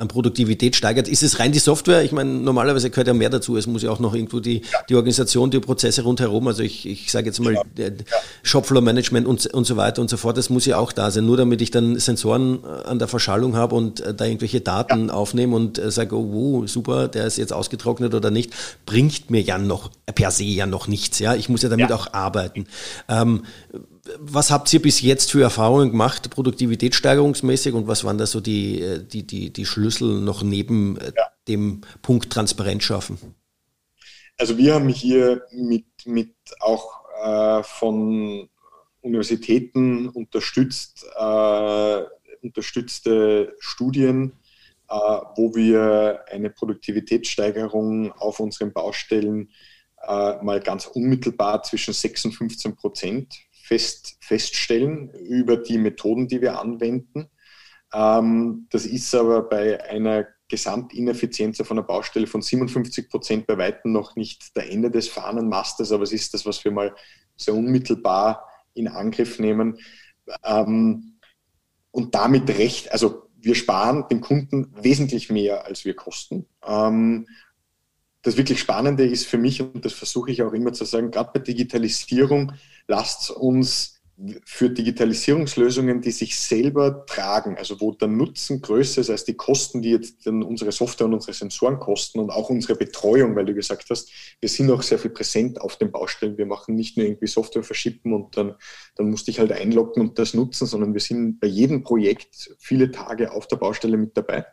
[0.00, 1.08] an Produktivität steigert.
[1.08, 2.02] Ist es rein die Software?
[2.02, 3.56] Ich meine, normalerweise gehört ja mehr dazu.
[3.56, 4.78] Es muss ja auch noch irgendwo die, ja.
[4.88, 7.62] die Organisation, die Prozesse rundherum, also ich, ich sage jetzt mal ja.
[7.76, 7.90] Ja.
[8.42, 11.26] Shopfloor-Management und, und so weiter und so fort, das muss ja auch da sein.
[11.26, 15.10] Nur damit ich dann Sensoren äh, an der Verschallung habe und äh, da irgendwelche Daten
[15.10, 18.52] aufnehme und äh, sage, oh, wow, super, der ist jetzt ausgetrocknet oder nicht,
[18.86, 21.18] bringt mir ja noch per se ja noch nichts.
[21.18, 22.66] Ja, Ich muss ja damit auch arbeiten.
[23.08, 23.42] Ähm,
[24.18, 28.80] was habt ihr bis jetzt für Erfahrungen gemacht, produktivitätssteigerungsmäßig und was waren da so die,
[28.80, 31.24] äh, die, die, die Schlüssel noch neben äh, ja.
[31.48, 33.18] dem Punkt Transparenz schaffen?
[34.38, 38.48] Also wir haben hier mit, mit auch äh, von
[39.02, 42.02] Universitäten unterstützt, äh,
[42.42, 44.32] unterstützte Studien,
[44.88, 49.50] äh, wo wir eine Produktivitätssteigerung auf unseren Baustellen
[50.06, 53.34] äh, mal ganz unmittelbar zwischen 6 und 15 Prozent
[53.70, 57.28] fest, feststellen über die Methoden, die wir anwenden.
[57.94, 63.92] Ähm, das ist aber bei einer Gesamtineffizienz auf einer Baustelle von 57 Prozent bei weitem
[63.92, 66.96] noch nicht der Ende des Fahnenmastes, aber es ist das, was wir mal
[67.36, 68.44] sehr unmittelbar
[68.74, 69.78] in Angriff nehmen.
[70.42, 71.18] Ähm,
[71.92, 76.46] und damit recht, also wir sparen dem Kunden wesentlich mehr, als wir kosten.
[76.66, 77.28] Ähm,
[78.22, 81.30] das wirklich Spannende ist für mich, und das versuche ich auch immer zu sagen, gerade
[81.32, 82.52] bei Digitalisierung,
[82.90, 84.00] lasst uns
[84.44, 89.80] für Digitalisierungslösungen, die sich selber tragen, also wo der Nutzen größer ist als die Kosten,
[89.80, 93.54] die jetzt dann unsere Software und unsere Sensoren kosten und auch unsere Betreuung, weil du
[93.54, 96.36] gesagt hast, wir sind auch sehr viel präsent auf den Baustellen.
[96.36, 98.56] Wir machen nicht nur irgendwie Software verschippen und dann,
[98.96, 102.54] dann musst du dich halt einloggen und das nutzen, sondern wir sind bei jedem Projekt
[102.58, 104.44] viele Tage auf der Baustelle mit dabei.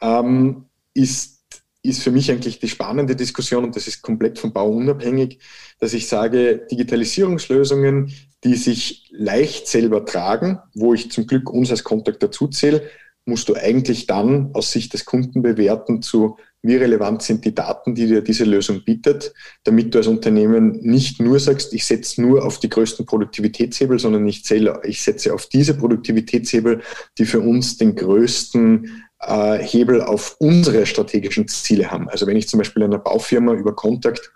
[0.00, 1.39] Ähm, ist
[1.82, 5.38] ist für mich eigentlich die spannende Diskussion und das ist komplett vom Bau unabhängig,
[5.78, 8.12] dass ich sage, Digitalisierungslösungen,
[8.44, 12.82] die sich leicht selber tragen, wo ich zum Glück uns als Kontakt dazu zähle,
[13.24, 17.94] musst du eigentlich dann aus Sicht des Kunden bewerten zu, wie relevant sind die Daten,
[17.94, 19.32] die dir diese Lösung bietet,
[19.64, 24.26] damit du als Unternehmen nicht nur sagst, ich setze nur auf die größten Produktivitätshebel, sondern
[24.28, 26.82] ich, zähle, ich setze auf diese Produktivitätshebel,
[27.16, 32.08] die für uns den größten äh, Hebel auf unsere strategischen Ziele haben.
[32.08, 34.32] Also wenn ich zum Beispiel einer Baufirma über Kontakt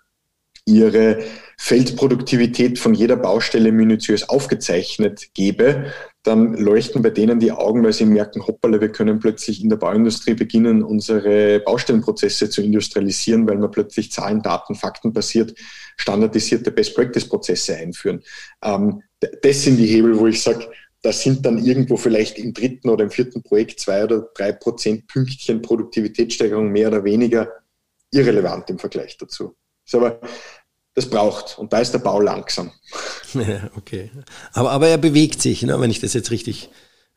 [0.66, 1.18] ihre
[1.58, 8.06] Feldproduktivität von jeder Baustelle minutiös aufgezeichnet gebe, dann leuchten bei denen die Augen, weil sie
[8.06, 13.68] merken, hoppala, wir können plötzlich in der Bauindustrie beginnen, unsere Baustellenprozesse zu industrialisieren, weil wir
[13.68, 15.54] plötzlich Zahlen, Daten, Fakten basiert
[15.96, 18.22] standardisierte Best-Practice-Prozesse einführen.
[18.62, 19.02] Ähm,
[19.42, 20.66] das sind die Hebel, wo ich sage,
[21.04, 25.06] das sind dann irgendwo vielleicht im dritten oder im vierten Projekt zwei oder drei Prozent
[25.06, 27.52] Pünktchen Produktivitätssteigerung mehr oder weniger
[28.10, 29.54] irrelevant im Vergleich dazu.
[29.84, 30.18] Ist aber
[30.94, 32.72] das braucht und da ist der Bau langsam.
[33.34, 34.12] Ja, okay.
[34.52, 36.70] Aber, aber er bewegt sich, ne, wenn ich das jetzt richtig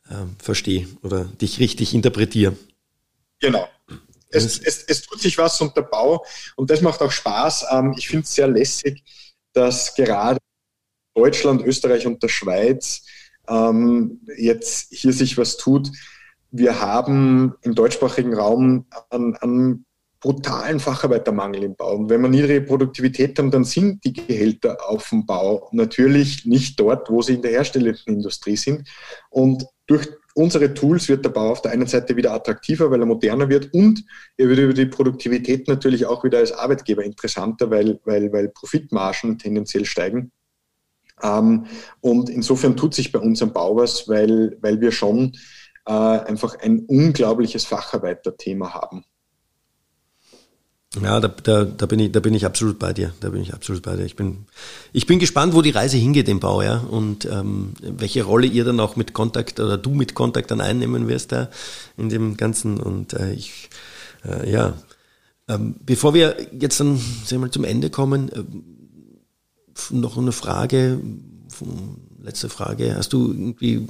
[0.10, 2.58] ähm, verstehe oder dich richtig interpretiere.
[3.40, 3.70] Genau.
[4.30, 6.26] Es, es, es, tut sich was und der Bau
[6.56, 7.68] und das macht auch Spaß.
[7.72, 9.04] Ähm, ich finde es sehr lässig,
[9.54, 10.40] dass gerade
[11.14, 13.04] Deutschland, Österreich und der Schweiz
[13.50, 15.92] ähm, jetzt hier sich was tut.
[16.52, 19.86] Wir haben im deutschsprachigen Raum einen, einen
[20.20, 21.96] brutalen Facharbeitermangel im Bau.
[21.96, 26.80] Und wenn wir niedrige Produktivität haben, dann sind die Gehälter auf dem Bau natürlich nicht
[26.80, 28.88] dort, wo sie in der herstellenden Industrie sind.
[29.30, 33.06] Und durch unsere Tools wird der Bau auf der einen Seite wieder attraktiver, weil er
[33.06, 34.04] moderner wird und
[34.38, 39.38] er wird über die Produktivität natürlich auch wieder als Arbeitgeber interessanter, weil, weil, weil Profitmargen
[39.40, 40.32] tendenziell steigen.
[41.22, 41.66] Ähm,
[42.02, 45.34] und insofern tut sich bei uns am Bau was, weil, weil wir schon
[45.86, 49.06] äh, einfach ein unglaubliches Facharbeiterthema haben.
[51.02, 53.14] Ja, da, da, da, bin ich, da bin ich absolut bei dir.
[53.20, 54.06] Da bin ich absolut bei dir.
[54.06, 54.46] Ich bin,
[54.94, 58.64] ich bin gespannt, wo die Reise hingeht im Bau, ja, und ähm, welche Rolle ihr
[58.64, 61.50] dann auch mit Kontakt oder du mit Kontakt dann einnehmen wirst da
[61.98, 62.80] in dem Ganzen.
[62.80, 63.70] Und äh, ich,
[64.26, 64.74] äh, ja,
[65.48, 68.44] ähm, bevor wir jetzt dann wir mal, zum Ende kommen, äh,
[69.92, 71.00] noch eine Frage,
[72.22, 72.96] letzte Frage.
[72.96, 73.88] Hast du irgendwie,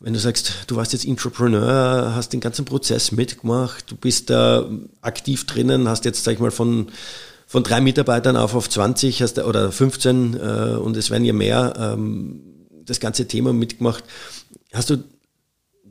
[0.00, 4.68] wenn du sagst, du warst jetzt Entrepreneur, hast den ganzen Prozess mitgemacht, du bist da
[5.00, 6.88] aktiv drinnen, hast jetzt, sag ich mal, von,
[7.46, 11.74] von drei Mitarbeitern auf auf 20 hast, oder 15 äh, und es werden ja mehr,
[11.78, 12.40] ähm,
[12.84, 14.04] das ganze Thema mitgemacht.
[14.72, 15.02] Hast du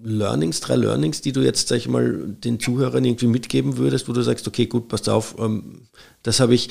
[0.04, 4.14] Learnings, drei Learnings, die du jetzt, sag ich mal, den Zuhörern irgendwie mitgeben würdest, wo
[4.14, 5.88] du sagst, okay, gut, passt auf, ähm,
[6.24, 6.70] das habe ich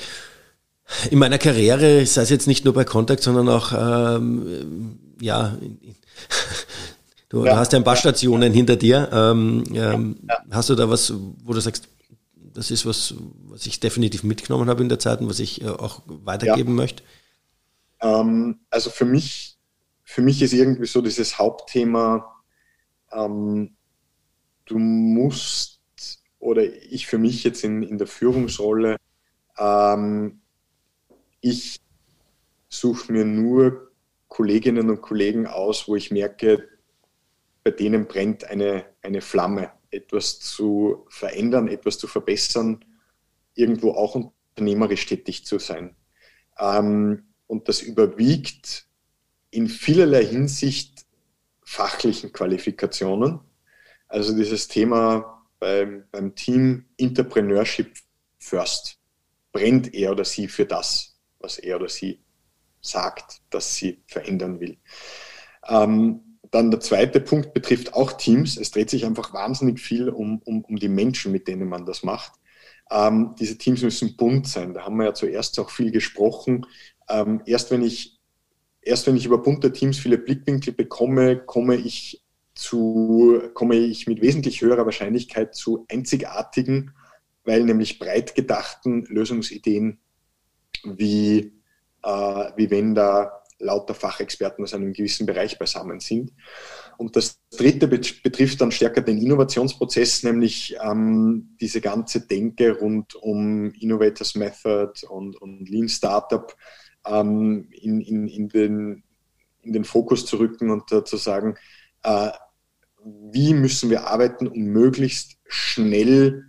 [1.11, 5.57] in meiner Karriere, sei es jetzt nicht nur bei Kontakt, sondern auch ähm, ja,
[7.33, 7.57] Du, ja.
[7.57, 9.09] hast ja ein paar Stationen hinter dir.
[9.11, 10.45] Ähm, ähm, ja.
[10.51, 11.89] Hast du da was, wo du sagst,
[12.35, 13.15] das ist was,
[13.45, 17.03] was ich definitiv mitgenommen habe in der Zeit und was ich äh, auch weitergeben möchte?
[18.03, 19.57] Ähm, also für mich,
[20.05, 22.35] für mich ist irgendwie so dieses Hauptthema,
[23.13, 23.77] ähm,
[24.67, 25.81] du musst,
[26.39, 28.99] oder ich für mich jetzt in, in der Führungsrolle,
[29.57, 30.42] ähm,
[31.43, 31.79] ich
[32.71, 33.93] suche mir nur
[34.29, 36.67] Kolleginnen und Kollegen aus, wo ich merke,
[37.63, 42.83] bei denen brennt eine, eine Flamme, etwas zu verändern, etwas zu verbessern,
[43.55, 45.95] irgendwo auch unternehmerisch tätig zu sein.
[46.59, 48.87] Ähm, und das überwiegt
[49.51, 51.05] in vielerlei Hinsicht
[51.63, 53.41] fachlichen Qualifikationen.
[54.09, 57.95] Also dieses Thema beim, beim Team Entrepreneurship
[58.39, 58.99] First.
[59.53, 61.12] Brennt er oder sie für das,
[61.43, 62.21] was er oder sie
[62.81, 64.79] sagt, dass sie verändern will.
[65.69, 66.21] Ähm,
[66.51, 68.59] dann der zweite Punkt betrifft auch Teams.
[68.59, 72.03] Es dreht sich einfach wahnsinnig viel um, um, um die Menschen, mit denen man das
[72.03, 72.33] macht.
[72.91, 74.75] Ähm, diese Teams müssen bunt sein.
[74.75, 76.67] Da haben wir ja zuerst auch viel gesprochen.
[77.09, 78.19] Ähm, erst, wenn ich,
[78.83, 82.23] erst wenn ich über bunte Teams viele Blickwinkel bekomme, komme ich,
[82.55, 86.93] zu, komme ich mit wesentlich höherer Wahrscheinlichkeit zu einzigartigen,
[87.45, 90.01] weil nämlich breit gedachten Lösungsideen
[90.85, 91.53] wie
[92.03, 96.33] äh, wie wenn da lauter Fachexperten aus einem gewissen Bereich beisammen sind.
[96.99, 103.71] Und das dritte betrifft dann stärker den Innovationsprozess, nämlich ähm, diese ganze Denke rund um
[103.73, 106.55] Innovators Method und, und Lean Startup
[107.07, 109.05] ähm, in, in, in, den,
[109.63, 111.57] in den Fokus zu rücken und äh, zu sagen,
[112.03, 112.31] äh,
[113.05, 116.47] wie müssen wir arbeiten, um möglichst schnell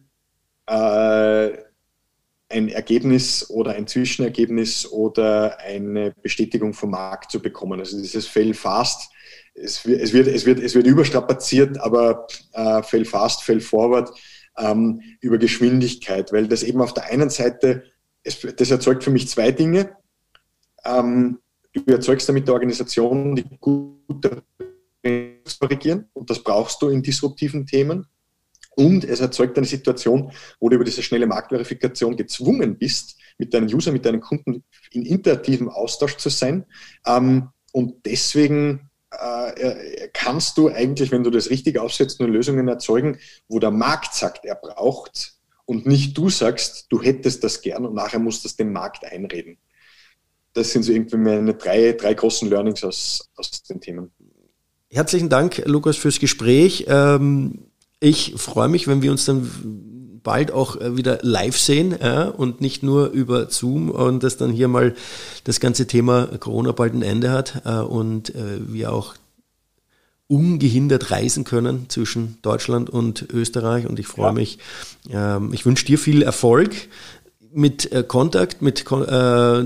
[0.67, 1.57] äh,
[2.53, 7.79] ein Ergebnis oder ein Zwischenergebnis oder eine Bestätigung vom Markt zu bekommen.
[7.79, 9.11] Also dieses Fail fast,
[9.55, 14.11] es wird, es wird, es wird, es wird überstrapaziert, aber äh, Fail fast, Fail forward
[14.57, 17.83] ähm, über Geschwindigkeit, weil das eben auf der einen Seite,
[18.23, 19.95] es, das erzeugt für mich zwei Dinge.
[20.85, 21.39] Ähm,
[21.73, 24.43] du erzeugst damit der Organisation die gute
[25.59, 28.07] korrigieren und das brauchst du in disruptiven Themen.
[28.75, 33.73] Und es erzeugt eine Situation, wo du über diese schnelle Marktverifikation gezwungen bist, mit deinen
[33.73, 36.65] User, mit deinen Kunden in interaktivem Austausch zu sein.
[37.05, 43.19] Ähm, und deswegen äh, kannst du eigentlich, wenn du das richtig aufsetzt, nur Lösungen erzeugen,
[43.47, 45.33] wo der Markt sagt, er braucht
[45.65, 49.05] und nicht du sagst, du hättest das gern und nachher musst du das dem Markt
[49.05, 49.57] einreden.
[50.53, 54.11] Das sind so irgendwie meine drei, drei großen Learnings aus, aus den Themen.
[54.91, 56.85] Herzlichen Dank, Lukas, fürs Gespräch.
[56.87, 57.72] Ähm
[58.03, 59.49] ich freue mich, wenn wir uns dann
[60.23, 64.51] bald auch äh, wieder live sehen ja, und nicht nur über Zoom und dass dann
[64.51, 64.93] hier mal
[65.45, 69.15] das ganze Thema Corona bald ein Ende hat äh, und äh, wir auch
[70.27, 74.33] ungehindert reisen können zwischen Deutschland und Österreich und ich freue ja.
[74.33, 74.59] mich.
[75.09, 76.71] Ähm, ich wünsche dir viel Erfolg
[77.53, 79.63] mit äh, Kontakt, mit äh,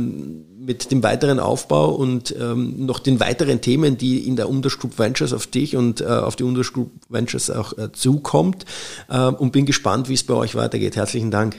[0.67, 4.99] mit dem weiteren Aufbau und ähm, noch den weiteren Themen, die in der Unders Group
[4.99, 8.65] Ventures auf dich und äh, auf die Unders Group Ventures auch äh, zukommt
[9.09, 10.97] äh, und bin gespannt, wie es bei euch weitergeht.
[10.97, 11.55] Herzlichen Dank.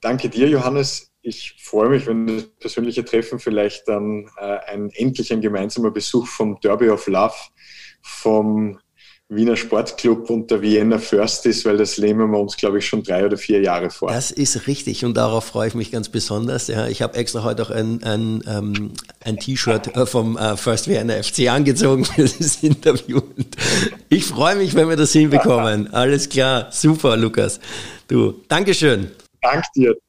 [0.00, 1.12] Danke dir, Johannes.
[1.22, 6.26] Ich freue mich, wenn das persönliche Treffen vielleicht dann äh, ein endlich ein gemeinsamer Besuch
[6.26, 7.34] vom Derby of Love,
[8.02, 8.80] vom
[9.30, 13.02] Wiener Sportclub und der Vienna First ist, weil das nehmen wir uns, glaube ich, schon
[13.02, 14.10] drei oder vier Jahre vor.
[14.10, 16.68] Das ist richtig und darauf freue ich mich ganz besonders.
[16.68, 20.88] Ja, ich habe extra heute auch ein, ein, ähm, ein T-Shirt äh, vom äh, First
[20.88, 23.18] Vienna FC angezogen für das Interview.
[23.18, 23.54] Und
[24.08, 25.92] ich freue mich, wenn wir das hinbekommen.
[25.92, 27.60] Alles klar, super, Lukas.
[28.06, 29.10] Du, Dankeschön.
[29.42, 29.94] Dank dir.